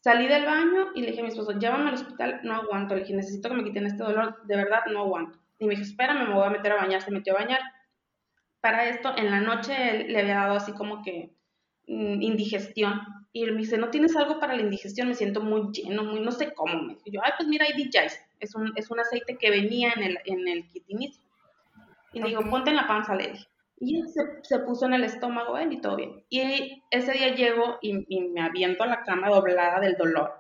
Salí 0.00 0.26
del 0.28 0.44
baño 0.44 0.92
y 0.94 1.00
le 1.00 1.08
dije 1.08 1.20
a 1.20 1.24
mi 1.24 1.30
esposo, 1.30 1.58
llévame 1.58 1.88
al 1.88 1.94
hospital, 1.94 2.40
no 2.42 2.54
aguanto. 2.54 2.94
Le 2.94 3.02
dije, 3.02 3.14
necesito 3.14 3.48
que 3.48 3.54
me 3.54 3.64
quiten 3.64 3.86
este 3.86 4.02
dolor, 4.02 4.42
de 4.44 4.56
verdad 4.56 4.80
no 4.90 5.00
aguanto. 5.00 5.38
Y 5.58 5.66
me 5.66 5.74
dijo, 5.74 5.82
espérame, 5.82 6.28
me 6.28 6.34
voy 6.34 6.46
a 6.46 6.50
meter 6.50 6.72
a 6.72 6.76
bañar. 6.76 7.02
Se 7.02 7.10
metió 7.10 7.34
a 7.34 7.40
bañar. 7.40 7.60
Para 8.62 8.86
esto, 8.88 9.14
en 9.16 9.30
la 9.30 9.40
noche 9.40 9.74
él 9.90 10.12
le 10.12 10.20
había 10.20 10.36
dado 10.36 10.54
así 10.54 10.72
como 10.72 11.02
que 11.02 11.36
indigestión. 11.90 13.00
Y 13.32 13.44
él 13.44 13.52
me 13.52 13.58
dice, 13.60 13.78
¿no 13.78 13.90
tienes 13.90 14.16
algo 14.16 14.40
para 14.40 14.56
la 14.56 14.62
indigestión? 14.62 15.08
Me 15.08 15.14
siento 15.14 15.40
muy 15.40 15.72
lleno, 15.72 16.04
muy 16.04 16.20
no 16.20 16.32
sé 16.32 16.52
cómo. 16.52 16.82
Me 16.82 16.94
dijo 16.94 17.04
yo, 17.06 17.20
ay, 17.22 17.32
pues 17.36 17.48
mira, 17.48 17.66
hay 17.66 17.82
DJs. 17.82 18.18
Es 18.40 18.54
un, 18.54 18.72
es 18.76 18.90
un 18.90 19.00
aceite 19.00 19.36
que 19.36 19.50
venía 19.50 19.92
en 19.96 20.02
el, 20.02 20.18
en 20.24 20.48
el 20.48 20.68
kit 20.68 20.84
inicio. 20.88 21.22
Y 22.12 22.20
le 22.20 22.28
digo, 22.28 22.42
ponte 22.50 22.70
en 22.70 22.76
la 22.76 22.88
panza, 22.88 23.14
le 23.14 23.28
dije. 23.28 23.46
Y 23.78 23.98
él 23.98 24.08
se, 24.42 24.58
puso 24.58 24.84
en 24.86 24.92
el 24.92 25.04
estómago 25.04 25.56
él 25.56 25.72
y 25.72 25.80
todo 25.80 25.96
bien. 25.96 26.22
Y 26.28 26.82
ese 26.90 27.12
día 27.12 27.34
llego 27.34 27.78
y, 27.80 28.20
me 28.28 28.42
aviento 28.42 28.82
a 28.82 28.86
la 28.86 29.02
cama 29.02 29.30
doblada 29.30 29.80
del 29.80 29.96
dolor. 29.96 30.32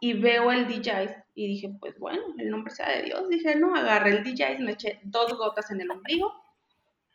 Y 0.00 0.14
veo 0.14 0.50
el 0.50 0.66
DJI 0.66 1.10
y 1.34 1.46
dije, 1.46 1.70
pues 1.78 1.98
bueno, 1.98 2.22
el 2.38 2.50
nombre 2.50 2.74
sea 2.74 2.90
de 2.90 3.02
Dios. 3.02 3.28
Dije, 3.28 3.54
no, 3.54 3.76
agarré 3.76 4.10
el 4.10 4.24
DJI, 4.24 4.64
me 4.64 4.72
eché 4.72 4.98
dos 5.04 5.36
gotas 5.36 5.70
en 5.70 5.82
el 5.82 5.90
ombligo 5.90 6.32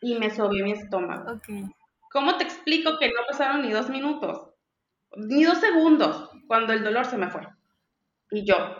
y 0.00 0.14
me 0.14 0.30
sobió 0.30 0.64
mi 0.64 0.72
estómago. 0.72 1.32
Okay. 1.32 1.64
¿Cómo 2.10 2.36
te 2.36 2.44
explico 2.44 2.98
que 2.98 3.08
no 3.08 3.20
pasaron 3.28 3.62
ni 3.62 3.72
dos 3.72 3.90
minutos? 3.90 4.50
Ni 5.16 5.44
dos 5.44 5.58
segundos 5.58 6.30
cuando 6.46 6.72
el 6.72 6.84
dolor 6.84 7.06
se 7.06 7.18
me 7.18 7.28
fue. 7.28 7.42
Y 8.30 8.44
yo, 8.44 8.78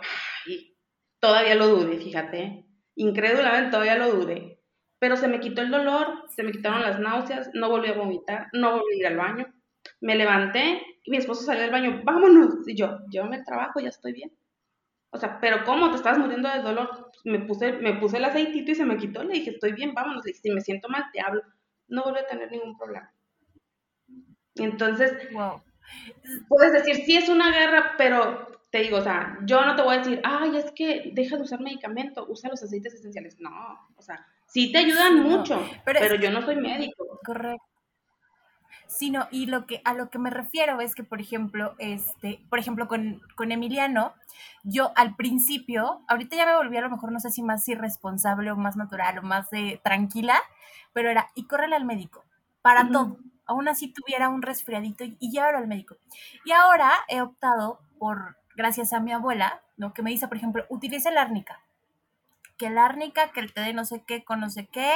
todavía 1.19 1.55
lo 1.55 1.67
dudé, 1.67 1.97
fíjate. 1.97 2.65
Incrédulamente 2.95 3.71
todavía 3.71 3.97
lo 3.97 4.11
dudé 4.11 4.57
pero 4.99 5.15
se 5.15 5.27
me 5.27 5.39
quitó 5.39 5.61
el 5.61 5.71
dolor, 5.71 6.23
se 6.29 6.43
me 6.43 6.51
quitaron 6.51 6.81
las 6.81 6.99
náuseas, 6.99 7.51
no 7.53 7.69
volví 7.69 7.89
a 7.89 7.93
vomitar, 7.93 8.47
no 8.53 8.71
volví 8.71 8.95
a 8.95 8.97
ir 8.97 9.07
al 9.07 9.17
baño. 9.17 9.53
Me 10.01 10.15
levanté 10.15 10.81
y 11.03 11.11
mi 11.11 11.17
esposo 11.17 11.43
salió 11.43 11.61
del 11.61 11.71
baño, 11.71 12.01
vámonos. 12.03 12.67
Y 12.67 12.75
yo, 12.75 12.99
llévame 13.09 13.37
al 13.37 13.45
trabajo, 13.45 13.79
ya 13.79 13.89
estoy 13.89 14.13
bien. 14.13 14.31
O 15.11 15.17
sea, 15.17 15.39
pero 15.39 15.63
¿cómo? 15.65 15.89
¿Te 15.91 15.97
estabas 15.97 16.19
muriendo 16.19 16.49
de 16.49 16.61
dolor? 16.61 17.11
Me 17.23 17.39
puse, 17.39 17.73
me 17.73 17.93
puse 17.93 18.17
el 18.17 18.25
aceitito 18.25 18.71
y 18.71 18.75
se 18.75 18.85
me 18.85 18.97
quitó. 18.97 19.23
Le 19.23 19.35
dije, 19.35 19.51
estoy 19.51 19.73
bien, 19.73 19.93
vámonos. 19.93 20.25
Le 20.25 20.31
dije, 20.31 20.41
si 20.41 20.51
me 20.51 20.61
siento 20.61 20.89
mal, 20.89 21.05
te 21.13 21.21
hablo. 21.21 21.43
No 21.87 22.03
volví 22.03 22.19
a 22.19 22.27
tener 22.27 22.51
ningún 22.51 22.77
problema. 22.77 23.11
Entonces, 24.63 25.13
wow. 25.33 25.61
puedes 26.47 26.73
decir, 26.73 27.05
sí 27.05 27.17
es 27.17 27.29
una 27.29 27.51
guerra, 27.51 27.95
pero 27.97 28.61
te 28.71 28.79
digo, 28.79 28.97
o 28.97 29.01
sea, 29.01 29.37
yo 29.43 29.63
no 29.65 29.75
te 29.75 29.81
voy 29.81 29.95
a 29.95 29.99
decir, 29.99 30.21
ay, 30.23 30.57
es 30.57 30.71
que 30.71 31.11
deja 31.13 31.37
de 31.37 31.43
usar 31.43 31.61
medicamento, 31.61 32.25
usa 32.29 32.49
los 32.49 32.61
aceites 32.63 32.93
esenciales. 32.93 33.39
No, 33.39 33.87
o 33.95 34.01
sea, 34.01 34.25
Sí 34.47 34.71
te 34.71 34.79
ayudan 34.79 35.23
mucho, 35.23 35.61
pero, 35.83 36.15
yo 36.15 36.31
no 36.31 36.41
soy 36.41 36.55
médico. 36.55 37.19
Correcto. 37.23 37.63
Sino, 38.87 39.27
y 39.29 39.47
lo 39.47 39.67
que, 39.67 39.81
a 39.83 39.93
lo 39.93 40.09
que 40.09 40.17
me 40.17 40.29
refiero 40.29 40.79
es 40.79 40.95
que, 40.95 41.03
por 41.03 41.19
ejemplo, 41.19 41.75
este, 41.77 42.39
por 42.49 42.57
ejemplo, 42.57 42.87
con, 42.87 43.21
con 43.35 43.51
Emiliano, 43.51 44.13
yo 44.63 44.93
al 44.95 45.15
principio, 45.17 46.01
ahorita 46.07 46.37
ya 46.37 46.45
me 46.45 46.55
volví 46.55 46.77
a 46.77 46.81
lo 46.81 46.89
mejor, 46.89 47.11
no 47.11 47.19
sé 47.19 47.29
si 47.29 47.43
más 47.43 47.67
irresponsable 47.67 48.49
o 48.49 48.55
más 48.55 48.77
natural 48.77 49.19
o 49.19 49.23
más 49.23 49.49
de 49.49 49.81
tranquila, 49.83 50.41
pero 50.93 51.09
era, 51.09 51.27
y 51.35 51.45
córrele 51.45 51.75
al 51.75 51.83
médico, 51.83 52.23
para 52.61 52.87
todo. 52.89 53.17
Aún 53.47 53.67
así 53.67 53.93
tuviera 53.93 54.29
un 54.29 54.41
resfriadito 54.41 55.03
y, 55.03 55.17
y 55.19 55.31
llévalo 55.31 55.57
al 55.57 55.67
médico. 55.67 55.97
Y 56.45 56.51
ahora 56.51 56.91
he 57.07 57.21
optado 57.21 57.79
por, 57.97 58.37
gracias 58.55 58.93
a 58.93 58.99
mi 58.99 59.11
abuela, 59.11 59.61
¿no? 59.77 59.93
Que 59.93 60.01
me 60.01 60.11
dice, 60.11 60.27
por 60.27 60.37
ejemplo, 60.37 60.65
utilice 60.69 61.11
la 61.11 61.21
árnica 61.21 61.61
que 62.57 62.67
el 62.67 62.77
árnica, 62.77 63.31
que 63.31 63.39
el 63.39 63.53
té 63.53 63.61
de 63.61 63.73
no 63.73 63.85
sé 63.85 64.03
qué 64.05 64.23
con 64.23 64.39
no 64.39 64.49
sé 64.49 64.67
qué. 64.67 64.91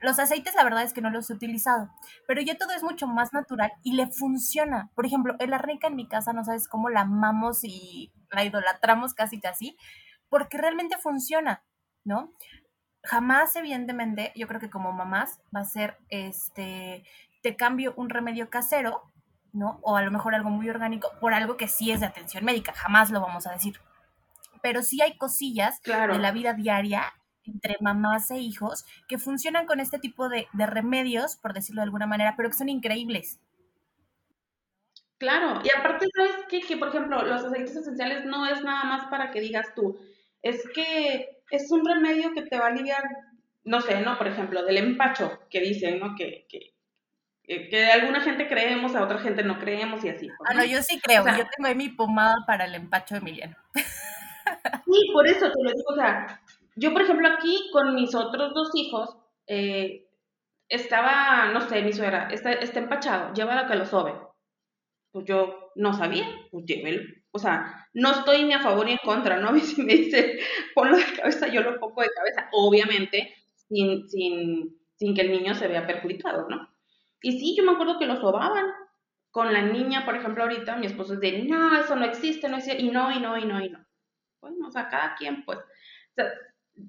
Los 0.00 0.18
aceites, 0.18 0.54
la 0.54 0.64
verdad 0.64 0.84
es 0.84 0.92
que 0.92 1.00
no 1.00 1.10
los 1.10 1.28
he 1.28 1.34
utilizado, 1.34 1.90
pero 2.26 2.40
ya 2.40 2.56
todo 2.56 2.72
es 2.72 2.82
mucho 2.82 3.06
más 3.06 3.32
natural 3.32 3.72
y 3.82 3.94
le 3.94 4.06
funciona. 4.06 4.90
Por 4.94 5.06
ejemplo, 5.06 5.34
el 5.40 5.52
árnica 5.52 5.88
en 5.88 5.96
mi 5.96 6.08
casa 6.08 6.32
no 6.32 6.44
sabes 6.44 6.68
cómo 6.68 6.88
la 6.88 7.02
amamos 7.02 7.64
y 7.64 8.12
la 8.30 8.44
idolatramos 8.44 9.14
casi 9.14 9.40
casi, 9.40 9.76
porque 10.28 10.58
realmente 10.58 10.96
funciona, 10.98 11.64
¿no? 12.04 12.32
Jamás, 13.02 13.56
evidentemente, 13.56 14.32
yo 14.36 14.46
creo 14.46 14.60
que 14.60 14.70
como 14.70 14.92
mamás 14.92 15.40
va 15.54 15.60
a 15.60 15.64
ser 15.64 15.98
este, 16.10 17.04
te 17.42 17.56
cambio 17.56 17.94
un 17.96 18.10
remedio 18.10 18.50
casero, 18.50 19.02
¿no? 19.52 19.78
O 19.82 19.96
a 19.96 20.02
lo 20.02 20.10
mejor 20.10 20.34
algo 20.34 20.50
muy 20.50 20.68
orgánico 20.68 21.10
por 21.20 21.34
algo 21.34 21.56
que 21.56 21.68
sí 21.68 21.90
es 21.90 22.00
de 22.00 22.06
atención 22.06 22.44
médica, 22.44 22.72
jamás 22.72 23.10
lo 23.10 23.20
vamos 23.20 23.46
a 23.46 23.52
decir 23.52 23.80
pero 24.62 24.82
sí 24.82 25.00
hay 25.00 25.16
cosillas 25.16 25.80
de 25.82 26.18
la 26.18 26.32
vida 26.32 26.54
diaria 26.54 27.12
entre 27.44 27.76
mamás 27.80 28.30
e 28.30 28.38
hijos 28.38 28.84
que 29.08 29.18
funcionan 29.18 29.66
con 29.66 29.80
este 29.80 29.98
tipo 29.98 30.28
de, 30.28 30.46
remedios, 30.52 31.36
por 31.36 31.52
decirlo 31.52 31.80
de 31.80 31.86
alguna 31.86 32.06
manera, 32.06 32.34
pero 32.36 32.50
que 32.50 32.56
son 32.56 32.68
increíbles. 32.68 33.40
Claro, 35.18 35.60
y 35.64 35.68
aparte, 35.76 36.06
¿sabes 36.14 36.46
qué? 36.48 36.60
Que, 36.60 36.76
por 36.76 36.88
ejemplo, 36.88 37.22
los 37.22 37.44
aceites 37.44 37.76
esenciales 37.76 38.24
no 38.24 38.46
es 38.46 38.62
nada 38.62 38.84
más 38.84 39.06
para 39.06 39.30
que 39.30 39.40
digas 39.40 39.74
tú, 39.74 39.98
es 40.42 40.66
que 40.74 41.42
es 41.50 41.70
un 41.70 41.84
remedio 41.84 42.32
que 42.32 42.42
te 42.42 42.58
va 42.58 42.66
a 42.66 42.68
aliviar, 42.68 43.02
no 43.64 43.80
sé, 43.80 44.00
¿no? 44.00 44.16
Por 44.16 44.28
ejemplo, 44.28 44.64
del 44.64 44.78
empacho, 44.78 45.40
que 45.50 45.60
dicen, 45.60 45.98
¿no? 45.98 46.14
Que, 46.14 46.46
que, 46.48 46.74
que 47.68 47.86
alguna 47.86 48.20
gente 48.20 48.46
creemos, 48.46 48.94
a 48.94 49.02
otra 49.02 49.18
gente 49.18 49.42
no 49.42 49.58
creemos 49.58 50.04
y 50.04 50.08
así. 50.08 50.28
Ah, 50.46 50.54
no, 50.54 50.64
yo 50.64 50.82
sí 50.82 51.00
creo, 51.00 51.24
yo 51.26 51.44
tengo 51.56 51.68
ahí 51.68 51.74
mi 51.74 51.88
pomada 51.88 52.36
para 52.46 52.64
el 52.66 52.74
empacho 52.74 53.14
de 53.14 53.20
Emiliano. 53.20 53.56
Sí, 54.84 55.10
por 55.12 55.26
eso 55.28 55.50
te 55.52 55.62
lo 55.62 55.70
digo, 55.70 55.84
o 55.92 55.94
sea, 55.94 56.40
yo 56.74 56.92
por 56.92 57.02
ejemplo 57.02 57.28
aquí 57.28 57.70
con 57.72 57.94
mis 57.94 58.14
otros 58.14 58.52
dos 58.52 58.70
hijos, 58.74 59.16
eh, 59.46 60.08
estaba, 60.68 61.50
no 61.52 61.60
sé, 61.60 61.82
mi 61.82 61.92
suegra, 61.92 62.28
está, 62.30 62.52
está 62.52 62.78
empachado, 62.80 63.32
llévalo 63.34 63.68
que 63.68 63.76
lo 63.76 63.84
sobe. 63.84 64.14
Pues 65.12 65.26
yo 65.26 65.72
no 65.74 65.92
sabía, 65.92 66.26
pues 66.50 66.64
llévelo. 66.64 67.02
O 67.32 67.38
sea, 67.38 67.88
no 67.92 68.12
estoy 68.12 68.44
ni 68.44 68.54
a 68.54 68.60
favor 68.60 68.86
ni 68.86 68.92
en 68.92 68.98
contra, 69.04 69.38
¿no? 69.38 69.48
A 69.48 69.52
mí 69.52 69.60
si 69.60 69.82
me 69.82 69.94
dice 69.94 70.38
ponlo 70.74 70.96
de 70.96 71.04
cabeza, 71.16 71.48
yo 71.48 71.62
lo 71.62 71.78
pongo 71.78 72.02
de 72.02 72.08
cabeza, 72.08 72.48
obviamente, 72.52 73.34
sin, 73.68 74.08
sin, 74.08 74.80
sin 74.96 75.14
que 75.14 75.22
el 75.22 75.32
niño 75.32 75.54
se 75.54 75.68
vea 75.68 75.86
perjudicado, 75.86 76.48
¿no? 76.48 76.69
Y 77.22 77.38
sí, 77.38 77.54
yo 77.56 77.64
me 77.64 77.72
acuerdo 77.72 77.98
que 77.98 78.06
lo 78.06 78.16
sobaban. 78.16 78.66
Con 79.30 79.52
la 79.52 79.62
niña, 79.62 80.04
por 80.04 80.16
ejemplo, 80.16 80.42
ahorita 80.42 80.76
mi 80.76 80.86
esposo 80.86 81.14
es 81.14 81.20
de, 81.20 81.44
no, 81.44 81.78
eso 81.78 81.94
no 81.94 82.04
existe, 82.04 82.48
no 82.48 82.56
existe, 82.56 82.82
y 82.82 82.90
no, 82.90 83.12
y 83.12 83.20
no, 83.20 83.38
y 83.38 83.44
no, 83.44 83.64
y 83.64 83.68
no 83.68 83.86
bueno, 84.40 84.68
o 84.68 84.70
sea, 84.70 84.88
cada 84.88 85.14
quien, 85.16 85.44
pues, 85.44 85.58
o 85.58 86.14
sea, 86.14 86.32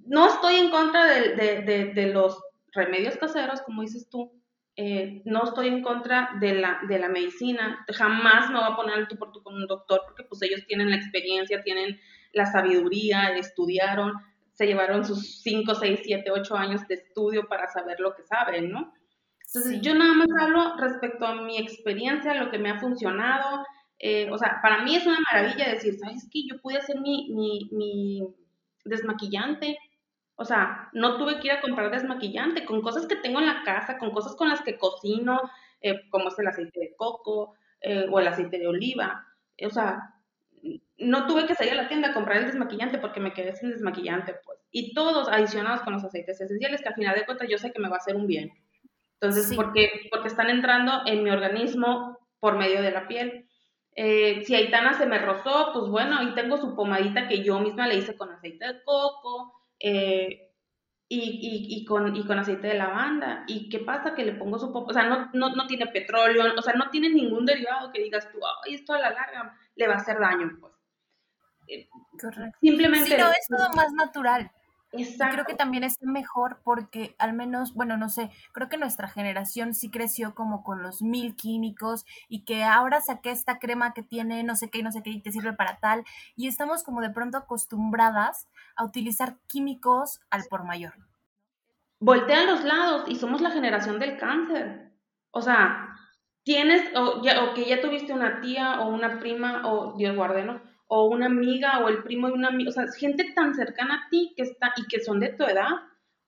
no 0.05 0.27
estoy 0.27 0.55
en 0.55 0.71
contra 0.71 1.05
de, 1.05 2.11
los 2.13 2.41
remedios 2.73 3.17
caseros, 3.17 3.61
como 3.61 3.81
dices 3.81 4.09
tú, 4.09 4.31
eh, 4.77 5.21
no 5.25 5.43
estoy 5.43 5.67
en 5.67 5.81
contra 5.81 6.31
de 6.39 6.55
la, 6.55 6.79
de 6.87 6.97
la 6.97 7.09
medicina, 7.09 7.85
jamás 7.89 8.49
me 8.49 8.59
voy 8.59 8.71
a 8.71 8.75
poner 8.75 9.07
tú 9.07 9.17
por 9.17 9.31
tú 9.31 9.43
con 9.43 9.55
un 9.55 9.67
doctor, 9.67 10.01
porque 10.05 10.23
pues 10.23 10.41
ellos 10.43 10.65
tienen 10.65 10.89
la 10.89 10.95
experiencia, 10.95 11.61
tienen 11.61 11.99
la 12.31 12.45
sabiduría, 12.45 13.35
estudiaron, 13.35 14.13
se 14.53 14.65
llevaron 14.65 15.03
sus 15.03 15.41
5, 15.41 15.75
6, 15.75 15.99
7, 16.03 16.31
8 16.31 16.55
años 16.55 16.87
de 16.87 16.95
estudio 16.95 17.47
para 17.49 17.67
saber 17.67 17.99
lo 17.99 18.15
que 18.15 18.23
saben, 18.23 18.71
¿no? 18.71 18.93
Entonces, 19.53 19.81
yo 19.81 19.93
nada 19.93 20.13
más 20.13 20.27
hablo 20.39 20.77
respecto 20.77 21.25
a 21.25 21.41
mi 21.41 21.57
experiencia, 21.57 22.33
lo 22.35 22.49
que 22.51 22.57
me 22.57 22.69
ha 22.69 22.79
funcionado, 22.79 23.65
eh, 23.99 24.29
o 24.31 24.37
sea, 24.37 24.59
para 24.61 24.81
mí 24.83 24.95
es 24.95 25.05
una 25.05 25.19
maravilla 25.31 25.69
decir, 25.69 25.95
¿sabes 25.99 26.27
qué? 26.31 26.43
Yo 26.49 26.61
pude 26.61 26.77
hacer 26.77 26.99
mi, 27.01 27.29
mi, 27.71 28.33
desmaquillante. 28.85 29.77
O 30.35 30.45
sea, 30.45 30.89
no 30.93 31.17
tuve 31.17 31.39
que 31.39 31.47
ir 31.47 31.51
a 31.51 31.61
comprar 31.61 31.91
desmaquillante 31.91 32.65
con 32.65 32.81
cosas 32.81 33.05
que 33.05 33.17
tengo 33.17 33.39
en 33.39 33.45
la 33.45 33.63
casa, 33.63 33.97
con 33.97 34.11
cosas 34.11 34.35
con 34.35 34.49
las 34.49 34.61
que 34.61 34.77
cocino, 34.77 35.39
eh, 35.81 36.09
como 36.09 36.29
es 36.29 36.39
el 36.39 36.47
aceite 36.47 36.79
de 36.79 36.95
coco 36.95 37.53
eh, 37.81 38.07
o 38.09 38.19
el 38.19 38.27
aceite 38.27 38.57
de 38.57 38.67
oliva. 38.67 39.27
O 39.63 39.69
sea, 39.69 40.15
no 40.97 41.27
tuve 41.27 41.45
que 41.45 41.55
salir 41.55 41.73
a 41.73 41.83
la 41.83 41.87
tienda 41.89 42.09
a 42.09 42.13
comprar 42.13 42.37
el 42.37 42.45
desmaquillante 42.45 42.99
porque 42.99 43.19
me 43.19 43.33
quedé 43.33 43.53
sin 43.55 43.69
desmaquillante, 43.71 44.35
pues. 44.45 44.59
Y 44.71 44.93
todos 44.93 45.27
adicionados 45.27 45.81
con 45.81 45.93
los 45.93 46.03
aceites 46.03 46.39
esenciales, 46.39 46.81
que 46.81 46.87
al 46.89 46.95
final 46.95 47.15
de 47.15 47.25
cuentas 47.25 47.49
yo 47.49 47.57
sé 47.57 47.73
que 47.73 47.81
me 47.81 47.89
va 47.89 47.97
a 47.97 47.99
hacer 47.99 48.15
un 48.15 48.27
bien. 48.27 48.51
Entonces, 49.21 49.55
porque, 49.55 50.07
porque 50.09 50.29
están 50.29 50.49
entrando 50.49 51.03
en 51.05 51.23
mi 51.23 51.29
organismo 51.29 52.17
por 52.39 52.57
medio 52.57 52.81
de 52.81 52.91
la 52.91 53.07
piel. 53.07 53.47
Eh, 53.95 54.43
si 54.45 54.55
Aitana 54.55 54.93
se 54.93 55.05
me 55.05 55.19
rozó, 55.19 55.71
pues 55.73 55.85
bueno, 55.89 56.17
ahí 56.17 56.33
tengo 56.33 56.57
su 56.57 56.75
pomadita 56.75 57.27
que 57.27 57.43
yo 57.43 57.59
misma 57.59 57.87
le 57.87 57.97
hice 57.97 58.17
con 58.17 58.31
aceite 58.31 58.65
de 58.65 58.83
coco. 58.83 59.53
Eh, 59.79 60.51
y, 61.13 61.83
con, 61.85 62.15
y 62.15 62.25
con 62.25 62.39
aceite 62.39 62.67
de 62.67 62.75
lavanda. 62.75 63.43
¿Y 63.45 63.67
qué 63.69 63.79
pasa? 63.79 64.15
Que 64.15 64.23
le 64.23 64.33
pongo 64.33 64.57
su 64.57 64.71
popo, 64.71 64.91
o 64.91 64.93
sea, 64.93 65.03
no, 65.03 65.29
no, 65.33 65.53
no, 65.53 65.67
tiene 65.67 65.87
petróleo, 65.87 66.45
o 66.57 66.61
sea, 66.61 66.73
no 66.73 66.89
tiene 66.89 67.09
ningún 67.09 67.45
derivado 67.45 67.91
que 67.91 68.01
digas 68.01 68.31
tú, 68.31 68.39
ay, 68.63 68.75
esto 68.75 68.93
a 68.93 68.99
la 68.99 69.09
larga 69.09 69.53
le 69.75 69.87
va 69.87 69.95
a 69.95 69.97
hacer 69.97 70.17
daño, 70.19 70.57
pues. 70.59 70.73
Eh, 71.67 71.89
Correcto. 72.19 72.57
Simplemente. 72.61 73.09
Sí, 73.09 73.17
no, 73.17 73.29
es 73.29 73.47
todo 73.49 73.69
más 73.75 73.91
natural. 73.91 74.51
Exacto. 74.93 75.33
creo 75.33 75.45
que 75.45 75.53
también 75.55 75.83
es 75.83 75.95
mejor 76.01 76.59
porque 76.63 77.15
al 77.17 77.33
menos, 77.33 77.73
bueno, 77.73 77.97
no 77.97 78.09
sé, 78.09 78.29
creo 78.51 78.67
que 78.67 78.77
nuestra 78.77 79.07
generación 79.07 79.73
sí 79.73 79.89
creció 79.89 80.35
como 80.35 80.63
con 80.63 80.83
los 80.83 81.01
mil 81.01 81.35
químicos 81.35 82.05
y 82.27 82.43
que 82.43 82.63
ahora 82.63 82.99
saqué 83.01 83.31
esta 83.31 83.57
crema 83.59 83.93
que 83.93 84.03
tiene 84.03 84.43
no 84.43 84.55
sé 84.55 84.69
qué, 84.69 84.83
no 84.83 84.91
sé 84.91 85.01
qué 85.01 85.11
y 85.11 85.21
te 85.21 85.31
sirve 85.31 85.53
para 85.53 85.77
tal 85.77 86.03
y 86.35 86.47
estamos 86.47 86.83
como 86.83 87.01
de 87.01 87.09
pronto 87.09 87.37
acostumbradas 87.37 88.47
a 88.75 88.83
utilizar 88.83 89.37
químicos 89.47 90.19
al 90.29 90.43
por 90.49 90.65
mayor. 90.65 90.93
Voltean 91.99 92.47
los 92.47 92.63
lados 92.63 93.03
y 93.07 93.15
somos 93.15 93.41
la 93.41 93.51
generación 93.51 93.99
del 93.99 94.17
cáncer. 94.17 94.91
O 95.29 95.41
sea, 95.41 95.95
tienes 96.43 96.91
o, 96.95 97.21
ya, 97.21 97.43
o 97.43 97.53
que 97.53 97.65
ya 97.65 97.79
tuviste 97.79 98.11
una 98.11 98.41
tía 98.41 98.81
o 98.81 98.89
una 98.89 99.19
prima 99.19 99.67
o 99.67 99.95
Dios 99.95 100.15
guarde, 100.15 100.43
¿no? 100.43 100.61
O 100.93 101.05
una 101.05 101.27
amiga 101.27 101.79
o 101.79 101.87
el 101.87 102.03
primo 102.03 102.27
de 102.27 102.33
una 102.33 102.49
amiga, 102.49 102.69
o 102.69 102.73
sea, 102.73 102.85
gente 102.91 103.31
tan 103.33 103.53
cercana 103.55 103.95
a 103.95 104.09
ti 104.09 104.33
que 104.35 104.43
está 104.43 104.73
y 104.75 104.85
que 104.87 104.99
son 104.99 105.21
de 105.21 105.29
tu 105.29 105.45
edad 105.45 105.69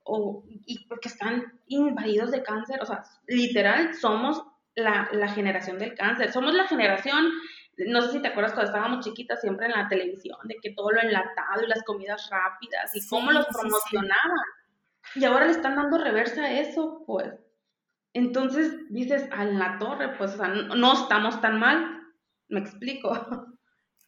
o 0.03 0.46
y 0.48 0.88
que 0.88 1.10
están 1.10 1.60
invadidos 1.67 2.32
de 2.32 2.43
cáncer, 2.43 2.82
o 2.82 2.86
sea, 2.86 3.03
literal 3.27 3.93
somos 3.93 4.41
la, 4.75 5.10
la, 5.12 5.27
generación 5.27 5.79
del 5.79 5.96
cáncer, 5.96 6.32
somos 6.32 6.53
la 6.53 6.65
generación, 6.65 7.29
no 7.88 8.01
sé 8.03 8.13
si 8.13 8.22
te 8.22 8.29
acuerdas 8.29 8.53
cuando 8.53 8.72
estábamos 8.72 9.03
chiquitas 9.03 9.41
siempre 9.41 9.65
en 9.65 9.74
la 9.74 9.89
televisión, 9.89 10.38
de 10.46 10.55
que 10.62 10.72
todo 10.74 10.91
lo 10.91 11.01
enlatado 11.01 11.62
y 11.62 11.67
las 11.67 11.84
comidas 11.84 12.29
rápidas 12.32 12.96
y 12.96 13.05
cómo 13.10 13.34
los 13.34 13.46
promocionaban. 13.48 14.48
Y 15.15 15.25
ahora 15.25 15.46
le 15.46 15.51
están 15.51 15.75
dando 15.75 15.98
reversa 15.98 16.46
a 16.46 16.60
eso, 16.62 17.03
pues. 17.05 17.34
Entonces 18.13 18.77
dices, 18.89 19.27
a 19.29 19.43
la 19.43 19.77
torre, 19.77 20.15
pues, 20.17 20.36
o 20.36 20.38
sea, 20.38 20.48
no 20.48 20.93
estamos 20.93 21.41
tan 21.41 21.60
mal, 21.60 22.01
me 22.48 22.62
explico. 22.62 23.12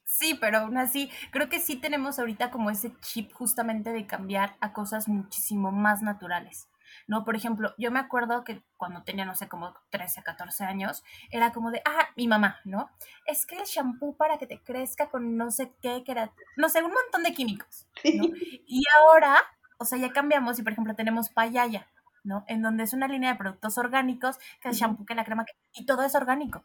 Sí, 0.05 0.35
pero 0.39 0.59
aún 0.59 0.77
así, 0.77 1.11
creo 1.31 1.49
que 1.49 1.59
sí 1.59 1.75
tenemos 1.77 2.19
ahorita 2.19 2.51
como 2.51 2.69
ese 2.69 2.93
chip 3.01 3.33
justamente 3.33 3.91
de 3.91 4.05
cambiar 4.05 4.55
a 4.61 4.71
cosas 4.71 5.07
muchísimo 5.07 5.71
más 5.71 6.01
naturales. 6.03 6.69
¿no? 7.07 7.25
Por 7.25 7.35
ejemplo, 7.35 7.73
yo 7.77 7.91
me 7.91 7.99
acuerdo 7.99 8.43
que 8.43 8.63
cuando 8.77 9.03
tenía, 9.03 9.25
no 9.25 9.35
sé, 9.35 9.47
como 9.49 9.73
13, 9.89 10.23
14 10.23 10.63
años, 10.63 11.03
era 11.31 11.51
como 11.51 11.71
de, 11.71 11.81
ah, 11.85 12.07
mi 12.15 12.27
mamá, 12.27 12.59
¿no? 12.63 12.89
Es 13.25 13.45
que 13.45 13.57
el 13.57 13.65
shampoo 13.65 14.15
para 14.15 14.37
que 14.37 14.47
te 14.47 14.61
crezca 14.61 15.09
con 15.09 15.35
no 15.37 15.51
sé 15.51 15.73
qué, 15.81 16.03
que 16.03 16.11
era, 16.11 16.31
no 16.55 16.69
sé, 16.69 16.81
un 16.83 16.93
montón 16.93 17.23
de 17.23 17.33
químicos, 17.33 17.87
¿no? 18.11 18.23
Y 18.67 18.83
ahora, 18.99 19.37
o 19.77 19.85
sea, 19.85 19.97
ya 19.97 20.13
cambiamos 20.13 20.57
y, 20.59 20.63
por 20.63 20.71
ejemplo, 20.73 20.95
tenemos 20.95 21.29
Payaya, 21.29 21.87
¿no? 22.23 22.45
En 22.47 22.61
donde 22.61 22.83
es 22.83 22.93
una 22.93 23.07
línea 23.07 23.31
de 23.33 23.37
productos 23.39 23.77
orgánicos, 23.77 24.37
que 24.61 24.69
el 24.69 24.75
shampoo, 24.75 25.05
que 25.05 25.15
la 25.15 25.25
crema, 25.25 25.45
y 25.73 25.85
todo 25.85 26.03
es 26.03 26.15
orgánico, 26.15 26.63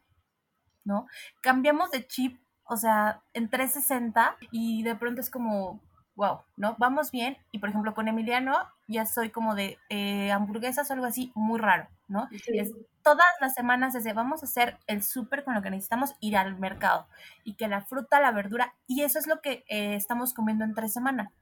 ¿no? 0.85 1.07
Cambiamos 1.43 1.91
de 1.91 2.07
chip 2.07 2.41
o 2.71 2.77
sea, 2.77 3.21
en 3.35 3.51
360 3.51 4.37
y 4.53 4.85
de 4.85 4.95
pronto 4.95 5.21
es 5.21 5.29
como, 5.29 5.83
wow, 6.15 6.39
¿no? 6.57 6.77
Vamos 6.79 7.11
bien. 7.11 7.37
Y 7.51 7.59
por 7.59 7.69
ejemplo, 7.69 7.95
con 7.95 8.07
Emiliano 8.07 8.57
ya 8.87 9.07
soy 9.07 9.31
como 9.31 9.57
de 9.57 9.77
eh, 9.89 10.31
hamburguesas 10.31 10.89
o 10.89 10.93
algo 10.93 11.07
así, 11.07 11.33
muy 11.35 11.59
raro, 11.59 11.89
¿no? 12.07 12.29
Es, 12.47 12.71
todas 13.03 13.27
las 13.41 13.55
semanas 13.55 13.93
desde 13.93 14.13
vamos 14.13 14.43
a 14.43 14.47
hacer 14.47 14.79
el 14.87 15.03
súper 15.03 15.43
con 15.43 15.55
lo 15.55 15.63
que 15.63 15.71
necesitamos 15.71 16.15
ir 16.21 16.37
al 16.37 16.57
mercado 16.61 17.09
y 17.43 17.55
que 17.55 17.67
la 17.67 17.81
fruta, 17.81 18.21
la 18.21 18.31
verdura, 18.31 18.73
y 18.87 19.03
eso 19.03 19.19
es 19.19 19.27
lo 19.27 19.41
que 19.41 19.65
eh, 19.69 19.97
estamos 19.97 20.33
comiendo 20.33 20.65
en 20.65 20.75
tres 20.75 20.93
semanas. 20.93 21.33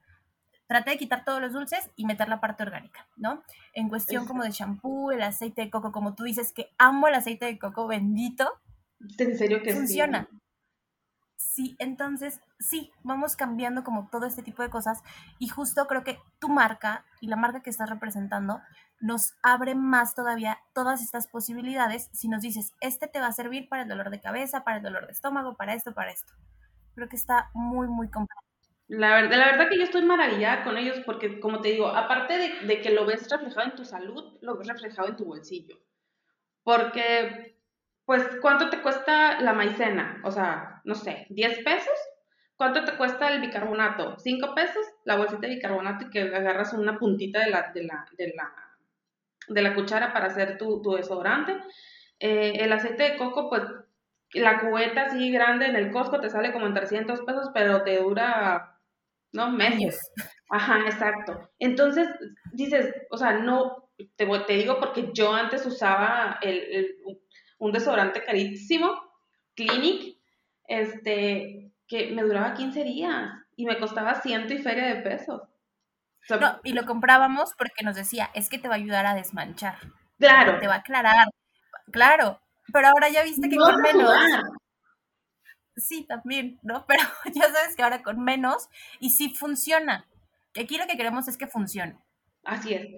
Traté 0.66 0.92
de 0.92 0.98
quitar 0.98 1.24
todos 1.26 1.42
los 1.42 1.52
dulces 1.52 1.90
y 1.94 2.06
meter 2.06 2.30
la 2.30 2.40
parte 2.40 2.62
orgánica, 2.62 3.06
¿no? 3.16 3.42
En 3.74 3.90
cuestión 3.90 4.26
como 4.26 4.44
de 4.44 4.50
shampoo, 4.50 5.12
el 5.12 5.20
aceite 5.22 5.60
de 5.60 5.70
coco, 5.70 5.92
como 5.92 6.14
tú 6.14 6.24
dices 6.24 6.52
que 6.52 6.70
amo 6.78 7.06
el 7.08 7.14
aceite 7.14 7.44
de 7.44 7.58
coco 7.58 7.86
bendito. 7.86 8.50
En 9.18 9.36
serio 9.36 9.62
que 9.62 9.74
funciona. 9.74 10.26
Sí, 10.30 10.38
entonces 11.78 12.40
sí, 12.58 12.92
vamos 13.02 13.36
cambiando 13.36 13.84
como 13.84 14.08
todo 14.10 14.26
este 14.26 14.42
tipo 14.42 14.62
de 14.62 14.70
cosas 14.70 15.02
y 15.38 15.48
justo 15.48 15.86
creo 15.86 16.04
que 16.04 16.18
tu 16.38 16.48
marca 16.48 17.04
y 17.20 17.28
la 17.28 17.36
marca 17.36 17.62
que 17.62 17.70
estás 17.70 17.90
representando 17.90 18.60
nos 19.00 19.34
abre 19.42 19.74
más 19.74 20.14
todavía 20.14 20.58
todas 20.74 21.02
estas 21.02 21.26
posibilidades 21.26 22.10
si 22.12 22.28
nos 22.28 22.42
dices, 22.42 22.74
este 22.80 23.08
te 23.08 23.20
va 23.20 23.26
a 23.26 23.32
servir 23.32 23.68
para 23.68 23.82
el 23.82 23.88
dolor 23.88 24.10
de 24.10 24.20
cabeza, 24.20 24.64
para 24.64 24.78
el 24.78 24.82
dolor 24.82 25.06
de 25.06 25.12
estómago, 25.12 25.56
para 25.56 25.74
esto, 25.74 25.94
para 25.94 26.10
esto. 26.10 26.32
Creo 26.94 27.08
que 27.08 27.16
está 27.16 27.50
muy, 27.54 27.86
muy 27.86 28.10
completo. 28.10 28.42
La 28.88 29.10
verdad, 29.10 29.36
la 29.36 29.46
verdad 29.46 29.68
que 29.68 29.76
yo 29.76 29.84
estoy 29.84 30.02
maravillada 30.02 30.64
con 30.64 30.78
ellos 30.78 31.00
porque, 31.04 31.40
como 31.40 31.60
te 31.60 31.68
digo, 31.68 31.88
aparte 31.88 32.38
de, 32.38 32.66
de 32.66 32.80
que 32.80 32.90
lo 32.90 33.04
ves 33.04 33.30
reflejado 33.30 33.70
en 33.70 33.76
tu 33.76 33.84
salud, 33.84 34.38
lo 34.40 34.56
ves 34.56 34.66
reflejado 34.66 35.08
en 35.08 35.16
tu 35.16 35.26
bolsillo. 35.26 35.76
Porque 36.64 37.58
pues, 38.08 38.26
¿cuánto 38.40 38.70
te 38.70 38.80
cuesta 38.80 39.38
la 39.42 39.52
maicena? 39.52 40.18
O 40.24 40.30
sea, 40.30 40.77
no 40.88 40.94
sé, 40.94 41.26
¿10 41.28 41.62
pesos? 41.62 41.98
¿Cuánto 42.56 42.82
te 42.82 42.96
cuesta 42.96 43.28
el 43.28 43.42
bicarbonato? 43.42 44.16
¿5 44.16 44.54
pesos? 44.54 44.86
La 45.04 45.16
bolsita 45.16 45.46
de 45.46 45.56
bicarbonato 45.56 46.06
y 46.06 46.10
que 46.10 46.22
agarras 46.22 46.72
una 46.72 46.98
puntita 46.98 47.40
de 47.40 47.50
la, 47.50 47.70
de 47.74 47.84
la, 47.84 48.06
de 48.16 48.32
la, 48.34 48.50
de 49.48 49.62
la 49.62 49.74
cuchara 49.74 50.14
para 50.14 50.28
hacer 50.28 50.56
tu, 50.56 50.80
tu 50.80 50.92
desodorante. 50.92 51.58
Eh, 52.18 52.54
el 52.60 52.72
aceite 52.72 53.02
de 53.02 53.16
coco, 53.18 53.50
pues, 53.50 53.64
la 54.32 54.60
cubeta 54.60 55.02
así 55.02 55.30
grande 55.30 55.66
en 55.66 55.76
el 55.76 55.92
Costco 55.92 56.20
te 56.20 56.30
sale 56.30 56.52
como 56.52 56.66
en 56.66 56.74
300 56.74 57.20
pesos, 57.20 57.50
pero 57.52 57.82
te 57.82 57.98
dura, 57.98 58.80
¿no? 59.32 59.50
Meses. 59.50 60.10
Ajá, 60.48 60.80
exacto. 60.86 61.50
Entonces, 61.58 62.08
dices, 62.52 62.94
o 63.10 63.18
sea, 63.18 63.34
no, 63.34 63.90
te, 64.16 64.26
te 64.26 64.52
digo 64.54 64.80
porque 64.80 65.10
yo 65.12 65.34
antes 65.34 65.66
usaba 65.66 66.38
el, 66.40 66.56
el 66.56 66.96
un 67.58 67.72
desodorante 67.72 68.24
carísimo, 68.24 68.98
Clinic, 69.54 70.17
este, 70.68 71.72
que 71.88 72.12
me 72.12 72.22
duraba 72.22 72.54
15 72.54 72.84
días 72.84 73.32
y 73.56 73.64
me 73.66 73.78
costaba 73.78 74.20
ciento 74.20 74.54
y 74.54 74.58
feria 74.58 74.86
de 74.86 75.02
pesos. 75.02 75.42
no, 76.28 76.60
y 76.62 76.74
lo 76.74 76.86
comprábamos 76.86 77.54
porque 77.58 77.84
nos 77.84 77.96
decía, 77.96 78.30
es 78.34 78.48
que 78.48 78.58
te 78.58 78.68
va 78.68 78.74
a 78.74 78.78
ayudar 78.78 79.06
a 79.06 79.14
desmanchar. 79.14 79.78
Claro. 80.18 80.60
Te 80.60 80.68
va 80.68 80.74
a 80.74 80.78
aclarar. 80.78 81.28
Claro, 81.90 82.40
pero 82.72 82.88
ahora 82.88 83.08
ya 83.08 83.22
viste 83.24 83.48
que 83.48 83.56
con 83.56 83.80
menos. 83.80 84.12
Sí, 85.76 86.04
también, 86.04 86.58
¿no? 86.62 86.84
Pero 86.88 87.02
ya 87.34 87.50
sabes 87.52 87.76
que 87.76 87.82
ahora 87.82 88.02
con 88.02 88.22
menos 88.22 88.68
y 88.98 89.10
sí 89.10 89.34
funciona. 89.34 90.06
Que 90.52 90.62
aquí 90.62 90.76
lo 90.76 90.86
que 90.86 90.96
queremos 90.96 91.28
es 91.28 91.36
que 91.36 91.46
funcione. 91.46 91.98
Así 92.44 92.74
es. 92.74 92.88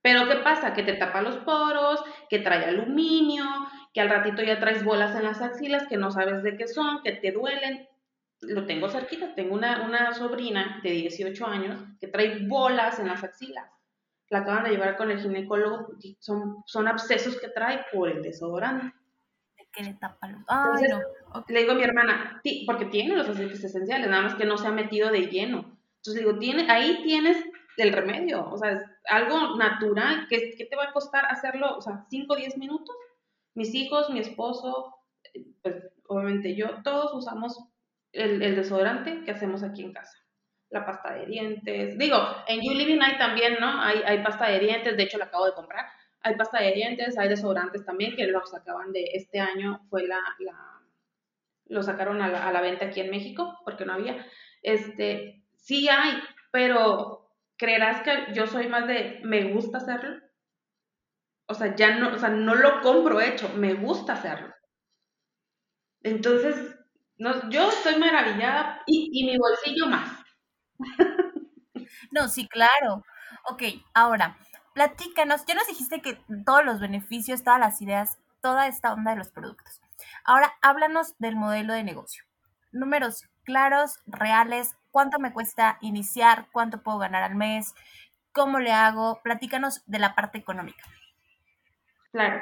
Pero 0.00 0.26
¿qué 0.28 0.36
pasa? 0.36 0.72
Que 0.72 0.82
te 0.82 0.94
tapa 0.94 1.20
los 1.20 1.36
poros, 1.38 2.02
que 2.30 2.38
trae 2.38 2.64
aluminio, 2.64 3.44
que 3.92 4.00
al 4.00 4.08
ratito 4.08 4.42
ya 4.42 4.60
traes 4.60 4.84
bolas 4.84 5.16
en 5.16 5.24
las 5.24 5.40
axilas 5.40 5.86
que 5.88 5.96
no 5.96 6.10
sabes 6.10 6.42
de 6.42 6.56
qué 6.56 6.68
son, 6.68 7.02
que 7.02 7.12
te 7.12 7.32
duelen. 7.32 7.88
Lo 8.40 8.66
tengo 8.66 8.88
cerquita, 8.88 9.34
tengo 9.34 9.54
una, 9.54 9.84
una 9.84 10.14
sobrina 10.14 10.80
de 10.82 10.90
18 10.90 11.46
años 11.46 11.82
que 12.00 12.08
trae 12.08 12.46
bolas 12.46 12.98
en 12.98 13.08
las 13.08 13.24
axilas. 13.24 13.70
La 14.30 14.40
acaban 14.40 14.64
de 14.64 14.70
llevar 14.70 14.96
con 14.96 15.10
el 15.10 15.20
ginecólogo, 15.20 15.88
son, 16.20 16.62
son 16.66 16.86
abscesos 16.86 17.40
que 17.40 17.48
trae 17.48 17.86
por 17.92 18.10
el 18.10 18.22
desodorante. 18.22 18.94
Que 19.72 19.82
le 19.82 19.94
tapa 19.94 20.28
los... 20.28 20.42
Le 21.48 21.60
digo 21.60 21.72
a 21.72 21.74
mi 21.74 21.82
hermana, 21.82 22.40
porque 22.66 22.86
tiene 22.86 23.16
los 23.16 23.28
aceites 23.28 23.62
esenciales, 23.62 24.08
nada 24.08 24.22
más 24.22 24.34
que 24.34 24.44
no 24.44 24.56
se 24.56 24.66
ha 24.66 24.72
metido 24.72 25.10
de 25.10 25.26
lleno. 25.26 25.78
Entonces 25.96 26.14
le 26.14 26.20
digo, 26.20 26.38
tiene, 26.38 26.70
ahí 26.70 27.02
tienes 27.02 27.44
el 27.76 27.92
remedio, 27.92 28.48
o 28.50 28.58
sea, 28.58 28.82
algo 29.08 29.56
natural, 29.56 30.26
que, 30.28 30.54
te 30.68 30.76
va 30.76 30.84
a 30.84 30.92
costar 30.92 31.26
hacerlo, 31.26 31.76
o 31.76 31.80
sea, 31.80 32.04
5 32.08 32.32
o 32.32 32.36
10 32.36 32.58
minutos. 32.58 32.94
Mis 33.58 33.74
hijos, 33.74 34.08
mi 34.10 34.20
esposo, 34.20 34.94
pues 35.62 35.90
obviamente 36.06 36.54
yo, 36.54 36.80
todos 36.84 37.12
usamos 37.12 37.58
el, 38.12 38.38
desodorante 38.54 39.24
que 39.24 39.32
hacemos 39.32 39.64
aquí 39.64 39.82
en 39.82 39.92
casa. 39.92 40.16
La 40.70 40.86
pasta 40.86 41.14
de 41.14 41.26
dientes. 41.26 41.98
Digo, 41.98 42.16
en 42.46 42.60
You 42.62 42.72
Living 42.72 43.00
hay 43.02 43.18
también, 43.18 43.56
¿no? 43.58 43.82
Hay, 43.82 44.00
hay 44.06 44.22
pasta 44.22 44.48
de 44.48 44.60
dientes, 44.60 44.96
de 44.96 45.02
hecho 45.02 45.18
la 45.18 45.24
acabo 45.24 45.44
de 45.44 45.54
comprar. 45.54 45.86
Hay 46.20 46.36
pasta 46.36 46.62
de 46.62 46.70
dientes, 46.70 47.18
hay 47.18 47.28
desodorantes 47.28 47.84
también 47.84 48.14
que 48.14 48.28
los 48.28 48.54
acaban 48.54 48.92
de 48.92 49.10
este 49.14 49.40
año, 49.40 49.80
fue 49.90 50.06
la, 50.06 50.20
lo 51.66 51.82
sacaron 51.82 52.22
a 52.22 52.28
la, 52.28 52.46
a 52.46 52.52
la 52.52 52.60
venta 52.60 52.86
aquí 52.86 53.00
en 53.00 53.10
México 53.10 53.58
porque 53.64 53.84
no 53.84 53.94
había. 53.94 54.24
Este, 54.62 55.42
sí 55.56 55.88
hay, 55.88 56.12
pero 56.52 57.28
creerás 57.56 58.02
que 58.02 58.32
yo 58.34 58.46
soy 58.46 58.68
más 58.68 58.86
de 58.86 59.18
me 59.24 59.52
gusta 59.52 59.78
hacerlo. 59.78 60.27
O 61.48 61.54
sea, 61.54 61.74
ya 61.74 61.96
no, 61.96 62.14
o 62.14 62.18
sea, 62.18 62.28
no 62.30 62.54
lo 62.54 62.80
compro 62.80 63.20
hecho, 63.20 63.48
me 63.56 63.74
gusta 63.74 64.12
hacerlo. 64.14 64.54
Entonces, 66.02 66.76
no, 67.18 67.48
yo 67.50 67.68
estoy 67.70 67.96
maravillada 67.96 68.82
y, 68.86 69.10
y 69.12 69.26
mi 69.26 69.38
bolsillo 69.38 69.86
más. 69.86 70.10
No, 72.10 72.28
sí, 72.28 72.48
claro. 72.48 73.04
Ok, 73.50 73.62
ahora, 73.94 74.36
platícanos, 74.74 75.44
ya 75.46 75.54
nos 75.54 75.66
dijiste 75.66 76.00
que 76.00 76.18
todos 76.44 76.64
los 76.64 76.80
beneficios, 76.80 77.42
todas 77.42 77.60
las 77.60 77.80
ideas, 77.82 78.18
toda 78.40 78.66
esta 78.66 78.92
onda 78.92 79.12
de 79.12 79.18
los 79.18 79.30
productos. 79.30 79.80
Ahora, 80.24 80.52
háblanos 80.62 81.14
del 81.18 81.36
modelo 81.36 81.72
de 81.72 81.84
negocio. 81.84 82.24
Números 82.72 83.24
claros, 83.44 83.98
reales, 84.06 84.76
cuánto 84.90 85.18
me 85.18 85.32
cuesta 85.32 85.78
iniciar, 85.80 86.48
cuánto 86.52 86.82
puedo 86.82 86.98
ganar 86.98 87.22
al 87.22 87.34
mes, 87.34 87.74
¿Cómo 88.32 88.60
le 88.60 88.70
hago? 88.72 89.20
Platícanos 89.24 89.82
de 89.86 89.98
la 89.98 90.14
parte 90.14 90.38
económica. 90.38 90.84
Claro. 92.12 92.40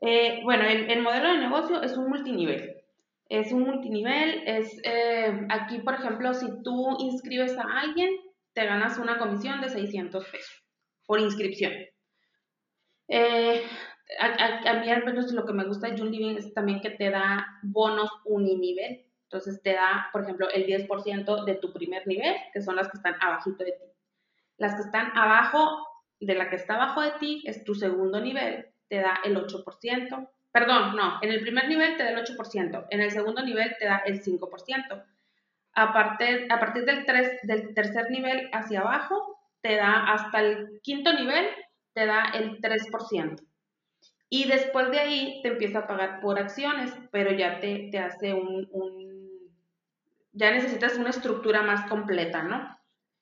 Eh, 0.00 0.40
bueno, 0.44 0.64
el, 0.64 1.02
modelo 1.02 1.32
de 1.32 1.38
negocio 1.38 1.82
es 1.82 1.96
un 1.96 2.08
multinivel. 2.08 2.76
Es 3.28 3.52
un 3.52 3.62
multinivel, 3.62 4.42
es 4.46 4.80
eh, 4.84 5.46
aquí, 5.50 5.80
por 5.80 5.94
ejemplo, 5.94 6.32
si 6.32 6.46
tú 6.62 6.96
inscribes 6.98 7.58
a 7.58 7.80
alguien, 7.80 8.10
te 8.54 8.64
ganas 8.64 8.96
una 8.98 9.18
comisión 9.18 9.60
de 9.60 9.68
600 9.68 10.24
pesos 10.24 10.64
por 11.06 11.20
inscripción. 11.20 11.72
Eh, 13.08 13.62
a, 14.18 14.74
mí 14.80 14.90
al 14.90 15.04
menos 15.04 15.32
lo 15.32 15.44
que 15.44 15.52
me 15.52 15.66
gusta 15.66 15.88
de 15.88 15.98
June 15.98 16.10
Living 16.10 16.36
es 16.36 16.54
también 16.54 16.80
que 16.80 16.90
te 16.90 17.10
da 17.10 17.46
bonos 17.62 18.10
uninivel. 18.24 19.04
Entonces 19.24 19.60
te 19.62 19.74
da, 19.74 20.08
por 20.10 20.22
ejemplo, 20.22 20.48
el 20.48 20.66
10% 20.66 21.44
de 21.44 21.54
tu 21.56 21.72
primer 21.72 22.06
nivel, 22.06 22.34
que 22.54 22.62
son 22.62 22.76
las 22.76 22.88
que 22.88 22.96
están 22.96 23.16
abajito 23.20 23.62
de 23.62 23.72
ti. 23.72 23.84
Las 24.56 24.74
que 24.74 24.82
están 24.82 25.14
abajo 25.14 25.86
de 26.18 26.34
la 26.34 26.48
que 26.48 26.56
está 26.56 26.76
abajo 26.76 27.02
de 27.02 27.12
ti 27.20 27.42
es 27.46 27.62
tu 27.62 27.74
segundo 27.74 28.20
nivel, 28.20 28.66
te 28.88 29.00
da 29.00 29.20
el 29.24 29.36
8%. 29.36 30.30
Perdón, 30.50 30.96
no, 30.96 31.18
en 31.22 31.30
el 31.30 31.40
primer 31.40 31.68
nivel 31.68 31.96
te 31.96 32.04
da 32.04 32.10
el 32.10 32.24
8%, 32.24 32.86
en 32.90 33.00
el 33.00 33.10
segundo 33.10 33.42
nivel 33.42 33.76
te 33.78 33.86
da 33.86 33.98
el 33.98 34.22
5%. 34.22 35.04
A 35.74 35.92
partir, 35.92 36.50
a 36.50 36.58
partir 36.58 36.84
del, 36.84 37.04
del 37.42 37.74
tercer 37.74 38.10
nivel 38.10 38.48
hacia 38.52 38.80
abajo, 38.80 39.38
te 39.60 39.76
da 39.76 40.12
hasta 40.12 40.40
el 40.40 40.80
quinto 40.82 41.12
nivel, 41.12 41.46
te 41.92 42.06
da 42.06 42.24
el 42.34 42.60
3%. 42.60 43.40
Y 44.30 44.46
después 44.46 44.90
de 44.90 44.98
ahí 45.00 45.40
te 45.42 45.48
empieza 45.48 45.80
a 45.80 45.86
pagar 45.86 46.20
por 46.20 46.38
acciones, 46.38 46.92
pero 47.10 47.32
ya 47.32 47.60
te, 47.60 47.88
te 47.90 47.98
hace 47.98 48.34
un, 48.34 48.68
un, 48.72 49.50
ya 50.32 50.50
necesitas 50.50 50.96
una 50.96 51.10
estructura 51.10 51.62
más 51.62 51.88
completa, 51.88 52.42
¿no? 52.42 52.78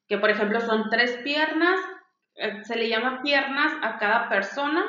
Que 0.09 0.18
por 0.18 0.31
ejemplo 0.31 0.61
son 0.61 0.90
tres 0.90 1.16
piernas, 1.22 1.79
eh, 2.35 2.64
se 2.64 2.76
le 2.76 2.88
llama 2.88 3.22
piernas 3.22 3.72
a 3.83 3.98
cada 3.98 4.29
persona 4.29 4.85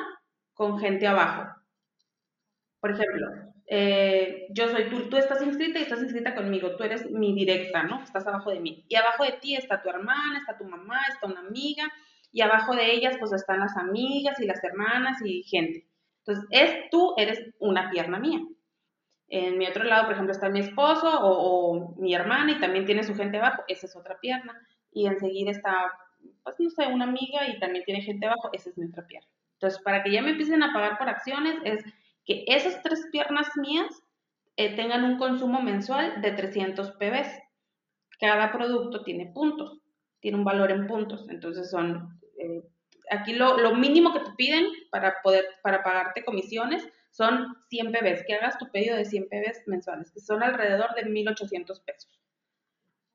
con 0.58 0.76
gente 0.80 1.06
abajo. 1.06 1.54
Por 2.80 2.90
ejemplo, 2.90 3.28
eh, 3.68 4.48
yo 4.50 4.68
soy 4.68 4.90
tú, 4.90 5.08
tú 5.08 5.16
estás 5.16 5.40
inscrita 5.40 5.78
y 5.78 5.82
estás 5.82 6.02
inscrita 6.02 6.34
conmigo, 6.34 6.74
tú 6.74 6.82
eres 6.82 7.08
mi 7.12 7.32
directa, 7.32 7.84
¿no? 7.84 8.02
Estás 8.02 8.26
abajo 8.26 8.50
de 8.50 8.58
mí. 8.58 8.84
Y 8.88 8.96
abajo 8.96 9.22
de 9.22 9.38
ti 9.40 9.54
está 9.54 9.80
tu 9.80 9.88
hermana, 9.88 10.38
está 10.40 10.58
tu 10.58 10.64
mamá, 10.64 11.00
está 11.08 11.28
una 11.28 11.40
amiga, 11.40 11.84
y 12.32 12.40
abajo 12.40 12.74
de 12.74 12.92
ellas 12.92 13.16
pues 13.20 13.32
están 13.32 13.60
las 13.60 13.76
amigas 13.76 14.40
y 14.40 14.46
las 14.46 14.62
hermanas 14.64 15.18
y 15.24 15.44
gente. 15.44 15.86
Entonces, 16.26 16.44
es 16.50 16.90
tú 16.90 17.14
eres 17.16 17.40
una 17.60 17.88
pierna 17.90 18.18
mía. 18.18 18.40
En 19.28 19.58
mi 19.58 19.68
otro 19.68 19.84
lado, 19.84 20.06
por 20.06 20.14
ejemplo, 20.14 20.32
está 20.32 20.48
mi 20.48 20.58
esposo 20.58 21.20
o, 21.22 21.94
mi 21.98 22.14
hermana 22.16 22.50
y 22.50 22.58
también 22.58 22.84
tiene 22.84 23.04
su 23.04 23.14
gente 23.14 23.38
abajo, 23.38 23.62
esa 23.68 23.86
es 23.86 23.94
otra 23.94 24.18
pierna. 24.18 24.60
Y 24.90 25.06
enseguida 25.06 25.52
está, 25.52 25.92
pues 26.42 26.56
no 26.58 26.70
sé, 26.70 26.88
una 26.88 27.04
amiga 27.04 27.46
y 27.46 27.60
también 27.60 27.84
tiene 27.84 28.02
gente 28.02 28.26
abajo, 28.26 28.50
esa 28.52 28.70
es 28.70 28.76
mi 28.76 28.86
otra 28.86 29.06
pierna. 29.06 29.30
Entonces, 29.58 29.80
para 29.82 30.02
que 30.02 30.12
ya 30.12 30.22
me 30.22 30.30
empiecen 30.30 30.62
a 30.62 30.72
pagar 30.72 30.98
por 30.98 31.08
acciones, 31.08 31.56
es 31.64 31.84
que 32.24 32.44
esas 32.46 32.82
tres 32.82 33.08
piernas 33.10 33.48
mías 33.56 34.02
eh, 34.56 34.76
tengan 34.76 35.04
un 35.04 35.18
consumo 35.18 35.60
mensual 35.60 36.20
de 36.22 36.32
300 36.32 36.92
pbs. 36.92 37.28
Cada 38.20 38.52
producto 38.52 39.02
tiene 39.02 39.26
puntos, 39.26 39.80
tiene 40.20 40.38
un 40.38 40.44
valor 40.44 40.70
en 40.70 40.86
puntos. 40.86 41.28
Entonces, 41.28 41.70
son 41.70 42.20
eh, 42.38 42.62
aquí 43.10 43.32
lo, 43.32 43.74
mínimo 43.74 44.12
que 44.12 44.20
te 44.20 44.30
piden 44.36 44.66
para 44.90 45.16
poder, 45.22 45.44
para 45.62 45.82
pagarte 45.82 46.24
comisiones 46.24 46.86
son 47.10 47.56
100 47.68 47.92
pbs, 47.92 48.24
que 48.26 48.34
hagas 48.34 48.58
tu 48.58 48.70
pedido 48.70 48.96
de 48.96 49.04
100 49.04 49.28
pbs 49.28 49.66
mensuales, 49.66 50.10
que 50.12 50.20
son 50.20 50.42
alrededor 50.42 50.94
de 50.94 51.02
1.800 51.02 51.82
pesos. 51.84 52.20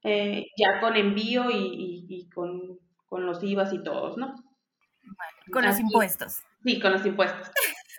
Eh, 0.03 0.47
ya 0.57 0.81
con 0.81 0.97
envío 0.97 1.45
y, 1.49 2.29
con, 2.33 2.79
los 3.11 3.43
IVAs 3.43 3.71
y 3.71 3.83
todos, 3.83 4.17
¿no? 4.17 4.35
Con 5.51 5.65
los 5.65 5.79
impuestos. 5.79 6.43
Sí, 6.63 6.79
con 6.79 6.93
los 6.93 7.05
impuestos. 7.05 7.51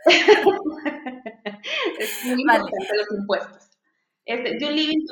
es 1.99 2.25
muy 2.25 2.41
importante 2.41 2.97
los 2.97 3.19
impuestos. 3.19 3.71
Este, 4.25 4.71
Living, 4.71 5.07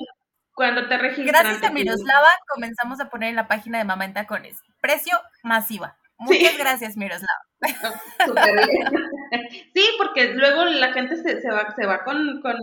cuando 0.55 0.89
te 0.89 0.99
registras... 0.99 1.43
Gracias 1.43 1.63
a 1.63 1.73
Miroslava 1.73 2.31
comenzamos 2.49 3.01
a 3.01 3.09
poner 3.09 3.31
en 3.31 3.37
la 3.37 3.49
página 3.49 3.79
de 3.79 3.85
Mamá 3.85 4.05
en 4.05 4.15
Tacones. 4.15 4.59
Precio 4.81 5.19
masiva. 5.43 5.97
Muchas 6.19 6.57
gracias, 6.57 6.97
Miroslava. 6.97 7.43
sí, 9.75 9.85
porque 9.99 10.35
luego 10.35 10.65
la 10.65 10.93
gente 10.93 11.17
se, 11.17 11.41
se, 11.41 11.51
va, 11.51 11.75
se 11.75 11.87
va 11.87 12.05
con, 12.05 12.41
con, 12.43 12.57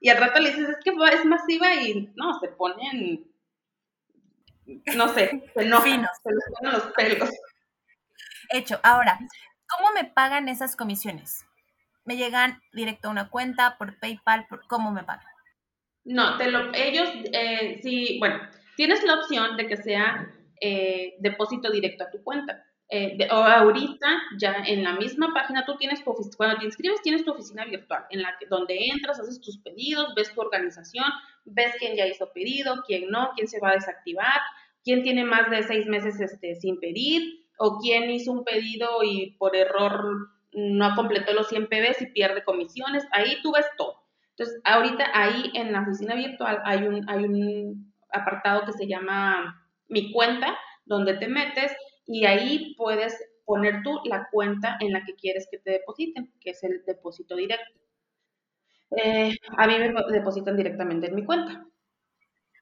Y 0.00 0.08
al 0.08 0.18
rato 0.18 0.40
le 0.40 0.50
dices, 0.50 0.68
es 0.68 0.76
que 0.82 0.90
es 0.90 1.24
masiva 1.24 1.74
y 1.74 2.12
no, 2.16 2.38
se 2.40 2.48
ponen... 2.48 3.30
No 4.96 5.12
sé, 5.12 5.42
se 5.54 5.62
enojan, 5.62 6.06
se 6.22 6.32
les 6.32 6.44
ponen 6.58 6.72
los 6.72 6.84
pelos. 6.94 7.28
Hecho. 8.50 8.80
Ahora, 8.82 9.18
¿cómo 9.68 9.92
me 9.92 10.04
pagan 10.04 10.48
esas 10.48 10.76
comisiones? 10.76 11.44
¿Me 12.04 12.16
llegan 12.16 12.60
directo 12.72 13.08
a 13.08 13.10
una 13.10 13.30
cuenta, 13.30 13.76
por 13.78 13.98
PayPal? 13.98 14.46
¿Cómo 14.68 14.92
me 14.92 15.04
pagan? 15.04 15.26
No, 16.04 16.36
te 16.36 16.50
lo, 16.50 16.72
ellos, 16.74 17.08
eh, 17.32 17.80
sí, 17.82 18.18
bueno, 18.18 18.40
tienes 18.76 19.02
la 19.04 19.14
opción 19.14 19.56
de 19.56 19.66
que 19.66 19.76
sea 19.76 20.30
eh, 20.60 21.14
depósito 21.18 21.70
directo 21.70 22.04
a 22.04 22.10
tu 22.10 22.22
cuenta. 22.22 22.64
Eh, 22.90 23.16
o 23.30 23.36
ahorita 23.36 24.06
ya 24.38 24.62
en 24.66 24.84
la 24.84 24.92
misma 24.92 25.32
página 25.32 25.64
tú 25.64 25.74
tienes 25.76 26.04
tu 26.04 26.10
oficina, 26.10 26.36
cuando 26.36 26.58
te 26.58 26.66
inscribes 26.66 27.00
tienes 27.00 27.24
tu 27.24 27.32
oficina 27.32 27.64
virtual, 27.64 28.04
en 28.10 28.20
la 28.20 28.36
que 28.38 28.46
donde 28.46 28.76
entras, 28.92 29.18
haces 29.18 29.40
tus 29.40 29.58
pedidos, 29.58 30.14
ves 30.14 30.32
tu 30.34 30.40
organización, 30.42 31.06
ves 31.46 31.74
quién 31.78 31.96
ya 31.96 32.06
hizo 32.06 32.30
pedido, 32.32 32.82
quién 32.86 33.08
no, 33.08 33.30
quién 33.34 33.48
se 33.48 33.58
va 33.58 33.70
a 33.70 33.74
desactivar, 33.74 34.38
quién 34.84 35.02
tiene 35.02 35.24
más 35.24 35.50
de 35.50 35.62
seis 35.62 35.86
meses 35.86 36.20
este, 36.20 36.54
sin 36.56 36.78
pedir, 36.78 37.43
o 37.58 37.78
quién 37.78 38.10
hizo 38.10 38.32
un 38.32 38.44
pedido 38.44 39.02
y 39.02 39.36
por 39.38 39.56
error 39.56 40.30
no 40.52 40.94
completó 40.94 41.32
los 41.32 41.48
100 41.48 41.66
PBs 41.66 42.02
y 42.02 42.12
pierde 42.12 42.44
comisiones, 42.44 43.04
ahí 43.12 43.40
tú 43.42 43.52
ves 43.52 43.66
todo. 43.76 44.04
Entonces, 44.30 44.60
ahorita 44.64 45.06
ahí 45.12 45.50
en 45.54 45.72
la 45.72 45.82
oficina 45.82 46.14
virtual 46.14 46.60
hay 46.64 46.84
un, 46.84 47.08
hay 47.08 47.24
un 47.24 47.92
apartado 48.10 48.64
que 48.64 48.72
se 48.72 48.86
llama 48.86 49.68
Mi 49.88 50.12
cuenta, 50.12 50.56
donde 50.84 51.14
te 51.14 51.28
metes 51.28 51.72
y 52.06 52.24
ahí 52.26 52.74
puedes 52.76 53.16
poner 53.44 53.82
tú 53.82 54.00
la 54.04 54.28
cuenta 54.30 54.76
en 54.80 54.92
la 54.92 55.04
que 55.04 55.14
quieres 55.14 55.46
que 55.50 55.58
te 55.58 55.72
depositen, 55.72 56.32
que 56.40 56.50
es 56.50 56.62
el 56.64 56.82
depósito 56.84 57.36
directo. 57.36 57.78
Eh, 58.96 59.36
a 59.56 59.66
mí 59.66 59.74
me 59.78 59.92
depositan 60.12 60.56
directamente 60.56 61.08
en 61.08 61.14
mi 61.14 61.24
cuenta. 61.24 61.66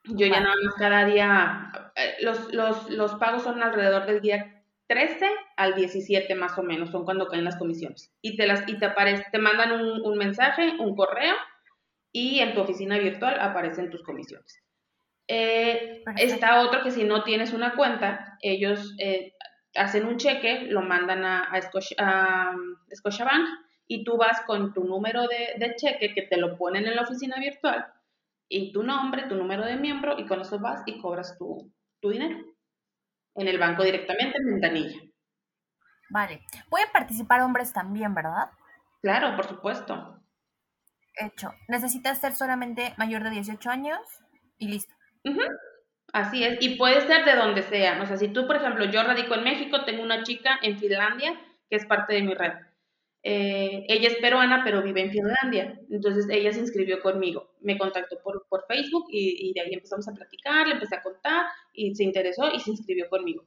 Yo 0.04 0.26
ya 0.26 0.40
nada 0.40 0.56
más 0.62 0.74
cada 0.74 1.04
día, 1.04 1.92
eh, 1.94 2.16
los, 2.22 2.52
los, 2.52 2.90
los 2.90 3.14
pagos 3.14 3.42
son 3.44 3.62
alrededor 3.62 4.06
del 4.06 4.20
día 4.20 4.61
13 4.92 5.26
al 5.56 5.74
17 5.74 6.34
más 6.34 6.58
o 6.58 6.62
menos, 6.62 6.90
son 6.90 7.06
cuando 7.06 7.26
caen 7.26 7.44
las 7.44 7.56
comisiones. 7.56 8.12
Y 8.20 8.36
te, 8.36 8.46
las, 8.46 8.68
y 8.68 8.78
te, 8.78 8.84
aparece, 8.84 9.24
te 9.32 9.38
mandan 9.38 9.72
un, 9.72 10.18
mensaje, 10.18 10.74
un 10.78 10.94
correo, 10.94 11.34
y 12.12 12.40
en 12.40 12.52
tu 12.52 12.60
oficina 12.60 12.98
virtual 12.98 13.40
aparecen 13.40 13.88
tus 13.88 14.02
comisiones. 14.02 14.62
Eh, 15.28 16.04
está 16.18 16.60
otro 16.60 16.82
que 16.82 16.90
si 16.90 17.04
no 17.04 17.22
tienes 17.24 17.54
una 17.54 17.74
cuenta, 17.74 18.36
ellos 18.42 18.94
eh, 18.98 19.32
hacen 19.74 20.04
un 20.04 20.18
cheque, 20.18 20.66
lo 20.68 20.82
mandan 20.82 21.24
a, 21.24 21.48
a, 21.50 22.52
Scotiabank 22.94 23.48
y 23.86 24.04
tú 24.04 24.18
vas 24.18 24.42
con 24.42 24.74
tu 24.74 24.84
número 24.84 25.22
de, 25.26 25.74
cheque 25.76 26.12
que 26.12 26.22
te 26.22 26.36
lo 26.36 26.58
ponen 26.58 26.86
en 26.86 26.96
la 26.96 27.02
oficina 27.02 27.36
virtual 27.38 27.86
y 28.46 28.72
tu 28.72 28.82
nombre, 28.82 29.26
tu 29.26 29.36
número 29.36 29.64
de 29.64 29.76
miembro 29.76 30.18
y 30.18 30.26
con 30.26 30.42
eso 30.42 30.58
vas 30.58 30.82
y 30.84 31.00
cobras 31.00 31.38
tu, 31.38 31.72
tu 32.00 32.10
dinero 32.10 32.51
en 33.34 33.48
el 33.48 33.58
banco 33.58 33.82
directamente 33.82 34.38
en 34.38 34.46
ventanilla. 34.46 35.00
Vale. 36.10 36.42
Pueden 36.68 36.88
participar 36.92 37.40
hombres 37.40 37.72
también, 37.72 38.14
¿verdad? 38.14 38.50
Claro, 39.00 39.34
por 39.36 39.46
supuesto. 39.46 40.22
Hecho. 41.14 41.52
Necesitas 41.68 42.20
ser 42.20 42.34
solamente 42.34 42.94
mayor 42.98 43.24
de 43.24 43.30
18 43.30 43.70
años 43.70 43.98
y 44.58 44.68
listo. 44.68 44.94
Así 46.12 46.44
es. 46.44 46.58
Y 46.60 46.76
puede 46.76 47.00
ser 47.06 47.24
de 47.24 47.34
donde 47.34 47.62
sea. 47.62 48.02
O 48.02 48.06
sea, 48.06 48.16
si 48.16 48.28
tú, 48.28 48.46
por 48.46 48.56
ejemplo, 48.56 48.84
yo 48.84 49.02
radico 49.02 49.34
en 49.34 49.44
México, 49.44 49.84
tengo 49.84 50.02
una 50.02 50.22
chica 50.22 50.58
en 50.62 50.78
Finlandia 50.78 51.40
que 51.70 51.76
es 51.76 51.86
parte 51.86 52.12
de 52.12 52.22
mi 52.22 52.34
red. 52.34 52.52
Eh, 53.22 53.86
ella 53.88 54.08
es 54.08 54.16
peruana, 54.16 54.62
pero 54.64 54.82
vive 54.82 55.00
en 55.00 55.10
Finlandia. 55.10 55.78
Entonces 55.90 56.26
ella 56.28 56.52
se 56.52 56.60
inscribió 56.60 57.00
conmigo. 57.00 57.54
Me 57.60 57.78
contactó 57.78 58.18
por, 58.22 58.46
por 58.48 58.66
Facebook 58.66 59.06
y, 59.10 59.52
de 59.54 59.60
ahí 59.60 59.72
empezamos 59.72 60.06
a 60.08 60.12
platicar, 60.12 60.66
le 60.66 60.74
empecé 60.74 60.96
a 60.96 61.02
contar 61.02 61.46
y 61.72 61.94
se 61.94 62.04
interesó 62.04 62.52
y 62.52 62.60
se 62.60 62.70
inscribió 62.70 63.08
conmigo. 63.08 63.44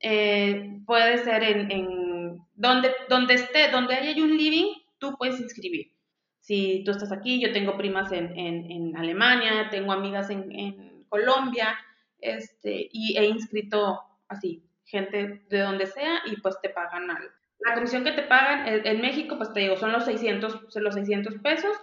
Eh, 0.00 0.80
puede 0.86 1.18
ser 1.18 1.42
en, 1.42 2.44
donde, 2.54 2.92
donde 3.08 3.34
esté, 3.34 3.70
donde 3.70 3.94
haya 3.94 4.22
un 4.22 4.36
living, 4.36 4.74
tú 4.98 5.16
puedes 5.16 5.40
inscribir. 5.40 5.92
Si 6.40 6.82
tú 6.84 6.90
estás 6.90 7.10
aquí, 7.10 7.40
yo 7.40 7.52
tengo 7.52 7.76
primas 7.76 8.12
en, 8.12 8.38
en, 8.38 8.96
Alemania, 8.96 9.68
tengo 9.70 9.92
amigas 9.92 10.28
en, 10.30 11.06
Colombia, 11.08 11.78
este, 12.18 12.88
y 12.92 13.16
he 13.16 13.26
inscrito 13.26 14.00
así, 14.28 14.64
gente 14.84 15.44
de 15.48 15.58
donde 15.60 15.86
sea, 15.86 16.22
y 16.26 16.40
pues 16.40 16.60
te 16.60 16.70
pagan 16.70 17.10
algo. 17.10 17.30
La 17.60 17.74
comisión 17.74 18.04
que 18.04 18.12
te 18.12 18.22
pagan 18.22 18.66
en, 18.66 19.00
México, 19.00 19.38
pues 19.38 19.52
te 19.52 19.60
digo, 19.60 19.76
son 19.76 19.92
los 19.92 20.04
600, 20.04 20.74
los 20.74 20.94
600 20.94 21.36
pesos 21.36 21.74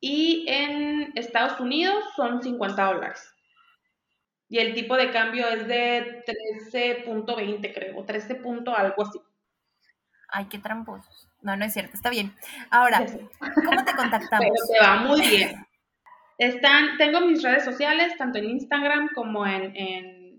y 0.00 0.46
en 0.48 1.12
Estados 1.14 1.60
Unidos 1.60 2.04
son 2.14 2.42
50 2.42 2.84
dólares. 2.84 3.34
Y 4.48 4.58
el 4.58 4.74
tipo 4.74 4.96
de 4.96 5.10
cambio 5.10 5.48
es 5.48 5.66
de 5.66 6.24
13.20 6.24 7.74
creo, 7.74 8.04
13. 8.04 8.40
algo 8.76 9.02
así. 9.02 9.20
Ay, 10.28 10.46
qué 10.50 10.58
tramposos. 10.58 11.28
No, 11.42 11.56
no 11.56 11.64
es 11.64 11.72
cierto, 11.72 11.92
está 11.94 12.10
bien. 12.10 12.34
Ahora, 12.70 13.04
¿cómo 13.38 13.84
te 13.84 13.94
contactamos? 13.94 14.30
Pero 14.40 14.80
te 14.80 14.86
va 14.86 14.96
muy 14.96 15.20
bien. 15.20 15.66
Están, 16.38 16.98
tengo 16.98 17.20
mis 17.20 17.42
redes 17.42 17.64
sociales, 17.64 18.16
tanto 18.18 18.38
en 18.38 18.50
Instagram 18.50 19.10
como 19.14 19.46
en, 19.46 19.72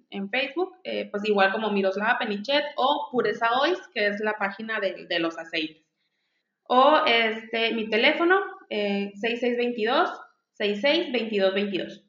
en, 0.10 0.30
Facebook, 0.30 0.76
eh, 0.84 1.10
pues 1.10 1.24
igual 1.26 1.52
como 1.52 1.72
Miroslava 1.72 2.20
Penichet 2.20 2.64
o 2.76 3.10
Pureza 3.12 3.52
Oils, 3.60 3.80
que 3.94 4.08
es 4.08 4.20
la 4.20 4.34
página 4.34 4.80
de, 4.80 5.06
de 5.08 5.20
los 5.20 5.38
aceites. 5.38 5.86
O 6.64 7.02
este, 7.06 7.74
mi 7.74 7.90
teléfono, 7.90 8.40
eh, 8.70 9.12
6622 9.16 10.10
662222. 10.54 12.07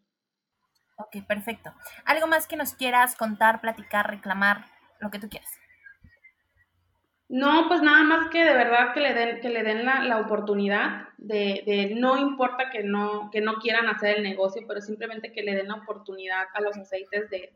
Ok, 0.98 1.24
perfecto. 1.26 1.72
¿Algo 2.04 2.26
más 2.26 2.46
que 2.48 2.56
nos 2.56 2.74
quieras 2.74 3.14
contar, 3.16 3.61
platicar, 3.61 4.11
reclamar, 4.11 4.66
lo 5.00 5.11
que 5.11 5.20
tú 5.20 5.28
quieras? 5.28 5.48
No, 7.28 7.68
pues 7.68 7.82
nada 7.82 8.02
más 8.04 8.30
que 8.30 8.42
de 8.42 8.54
verdad 8.54 8.94
que 8.94 9.00
le 9.00 9.12
den, 9.12 9.40
que 9.40 9.50
le 9.50 9.62
den 9.62 9.84
la, 9.84 10.18
oportunidad 10.18 11.08
de, 11.18 11.62
de, 11.66 11.94
no 11.94 12.16
importa 12.16 12.70
que 12.70 12.82
no, 12.82 13.30
que 13.30 13.42
no 13.42 13.56
quieran 13.56 13.87
hacer 13.87 14.16
el 14.16 14.22
negocio, 14.22 14.62
pero 14.66 14.80
simplemente 14.80 15.30
que 15.30 15.42
le 15.42 15.54
den 15.54 15.68
la 15.68 15.74
oportunidad 15.74 16.46
a 16.54 16.61
los 16.62 16.76
aceites 16.78 17.28
de, 17.28 17.52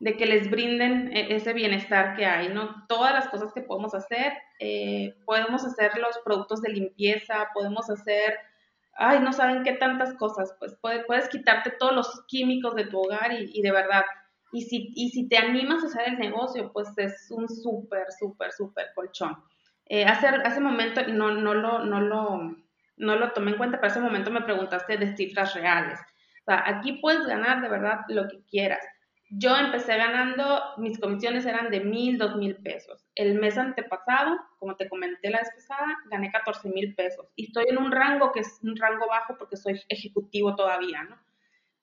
de, 0.00 0.16
que 0.16 0.26
les 0.26 0.50
brinden 0.50 1.16
e, 1.16 1.36
ese 1.36 1.52
bienestar 1.52 2.16
que 2.16 2.26
hay, 2.26 2.48
¿no? 2.48 2.84
Todas 2.88 3.14
las 3.14 3.28
cosas 3.28 3.52
que 3.52 3.62
podemos 3.62 3.94
hacer, 3.94 4.32
eh, 4.58 5.14
podemos 5.24 5.64
hacer 5.64 5.96
los 5.98 6.18
productos 6.24 6.60
de 6.60 6.70
limpieza, 6.70 7.50
podemos 7.54 7.88
hacer, 7.88 8.36
ay, 8.96 9.20
no 9.20 9.32
saben 9.32 9.62
qué 9.62 9.72
tantas 9.72 10.14
cosas, 10.14 10.54
pues 10.58 10.76
puedes, 10.80 11.28
quitarte 11.28 11.72
todos 11.78 11.94
los 11.94 12.24
químicos 12.26 12.74
de 12.74 12.86
tu 12.86 13.00
hogar 13.00 13.32
y, 13.32 13.50
y 13.52 13.62
de 13.62 13.72
verdad 13.72 14.04
y 14.54 14.62
si, 14.62 14.92
y 14.94 15.10
si 15.10 15.28
te 15.28 15.36
animas 15.36 15.82
a 15.82 15.88
hacer 15.88 16.10
el 16.10 16.18
negocio, 16.18 16.72
pues 16.72 16.96
es 16.96 17.28
un 17.30 17.48
súper, 17.48 18.06
súper, 18.16 18.52
súper 18.52 18.86
colchón. 18.94 19.36
Eh, 19.86 20.04
hace, 20.04 20.28
hace 20.28 20.60
momento 20.60 21.02
no, 21.08 21.32
no, 21.32 21.54
lo, 21.54 21.84
no, 21.84 22.00
lo, 22.00 22.56
no 22.96 23.16
lo 23.16 23.32
tomé 23.32 23.50
en 23.50 23.56
cuenta, 23.56 23.80
pero 23.80 23.90
hace 23.90 24.00
momento 24.00 24.30
me 24.30 24.42
preguntaste 24.42 24.96
de 24.96 25.16
cifras 25.16 25.54
reales. 25.54 25.98
O 26.42 26.44
sea, 26.46 26.62
aquí 26.68 26.92
puedes 27.02 27.26
ganar 27.26 27.62
de 27.62 27.68
verdad 27.68 28.02
lo 28.08 28.28
que 28.28 28.44
quieras. 28.44 28.84
Yo 29.30 29.56
empecé 29.56 29.96
ganando, 29.96 30.62
mis 30.76 30.98
comisiones 31.00 31.46
eran 31.46 31.70
de 31.70 31.80
mil, 31.80 32.18
dos 32.18 32.36
mil 32.36 32.56
pesos. 32.56 33.04
El 33.14 33.38
mes 33.40 33.56
antepasado, 33.56 34.38
como 34.58 34.76
te 34.76 34.88
comenté 34.88 35.30
la 35.30 35.38
vez 35.38 35.50
pasada, 35.54 35.98
gané 36.10 36.30
14 36.30 36.68
mil 36.68 36.94
pesos. 36.94 37.26
Y 37.34 37.46
estoy 37.46 37.64
en 37.68 37.78
un 37.78 37.90
rango 37.90 38.32
que 38.32 38.40
es 38.40 38.60
un 38.62 38.76
rango 38.76 39.06
bajo 39.08 39.36
porque 39.38 39.56
soy 39.56 39.80
ejecutivo 39.88 40.54
todavía, 40.54 41.04
¿no? 41.04 41.18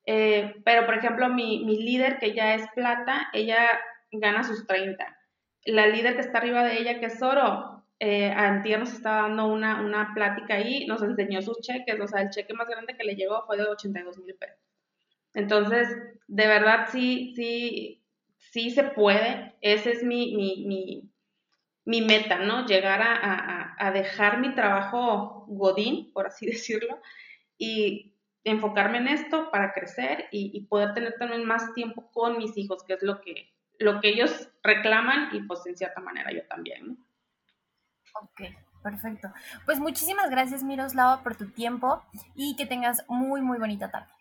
Eh, 0.06 0.56
pero, 0.64 0.86
por 0.86 0.96
ejemplo, 0.96 1.30
mi, 1.30 1.64
líder, 1.66 2.20
que 2.20 2.34
ya 2.34 2.56
es 2.56 2.68
plata, 2.76 3.30
ella 3.34 3.68
gana 4.12 4.44
sus 4.44 4.66
30. 4.68 5.18
La 5.66 5.88
líder 5.88 6.16
que 6.16 6.22
está 6.22 6.40
arriba 6.40 6.64
de 6.64 6.80
ella, 6.80 7.00
que 7.00 7.08
es 7.08 7.22
oro, 7.22 7.84
eh, 8.00 8.34
nos 8.80 8.94
estaba 8.94 9.24
dando 9.24 9.48
una, 9.48 9.82
una 9.82 10.14
plática 10.14 10.56
ahí, 10.56 10.88
nos 10.88 11.04
enseñó 11.04 11.42
sus 11.42 11.60
cheques, 11.62 12.00
o 12.00 12.08
sea, 12.08 12.22
el 12.22 12.30
cheque 12.30 12.54
más 12.54 12.68
grande 12.68 12.96
que 12.98 13.04
le 13.04 13.16
llegó 13.16 13.46
fue 13.46 13.58
de 13.58 13.64
82 13.64 14.18
mil 14.20 14.36
pesos. 14.36 14.61
Entonces, 15.34 15.88
de 16.28 16.48
verdad, 16.48 16.88
sí, 16.92 17.34
sí, 17.36 18.04
sí 18.38 18.72
se 18.72 18.84
puede. 18.84 19.56
Ese 19.62 19.92
es 19.92 20.04
mi, 20.04 20.36
mi, 20.36 21.12
mi, 21.86 22.02
meta, 22.02 22.40
¿no? 22.40 22.66
Llegar 22.66 23.02
a, 23.02 23.76
a, 23.78 23.92
dejar 23.92 24.40
mi 24.40 24.54
trabajo 24.54 25.46
godín, 25.48 26.12
por 26.14 26.28
así 26.28 26.46
decirlo, 26.48 27.00
y 27.58 28.16
enfocarme 28.44 28.98
en 28.98 29.08
esto 29.08 29.52
para 29.52 29.74
crecer 29.74 30.28
y, 30.32 30.66
poder 30.66 30.94
tener 30.94 31.16
también 31.18 31.46
más 31.46 31.74
tiempo 31.74 32.10
con 32.12 32.38
mis 32.38 32.58
hijos, 32.58 32.84
que 32.84 32.94
es 32.94 33.04
lo 33.04 33.22
que, 33.22 33.54
lo 33.78 34.02
que 34.02 34.10
ellos 34.10 34.50
reclaman 34.64 35.36
y 35.36 35.42
pues 35.44 35.66
en 35.66 35.78
cierta 35.78 36.02
manera 36.02 36.32
yo 36.32 36.46
también. 36.48 36.98
Ok, 38.20 38.42
perfecto. 38.82 39.32
Pues 39.66 39.80
muchísimas 39.80 40.30
gracias 40.30 40.64
Miroslava 40.64 41.24
por 41.24 41.36
tu 41.36 41.50
tiempo 41.52 42.04
y 42.36 42.56
que 42.56 42.66
tengas 42.66 43.06
muy, 43.08 43.42
muy 43.42 43.58
bonita 43.58 43.92
tarde. 43.92 44.12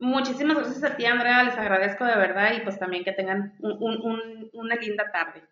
Muchísimas 0.00 0.56
gracias 0.56 0.82
a 0.82 0.96
ti, 0.96 1.04
Andrea. 1.04 1.42
Les 1.42 1.58
agradezco 1.58 2.04
de 2.06 2.16
verdad 2.16 2.52
y 2.56 2.60
pues 2.60 2.78
también 2.78 3.04
que 3.04 3.12
tengan 3.12 3.54
una 3.60 4.74
linda 4.76 5.10
tarde. 5.12 5.42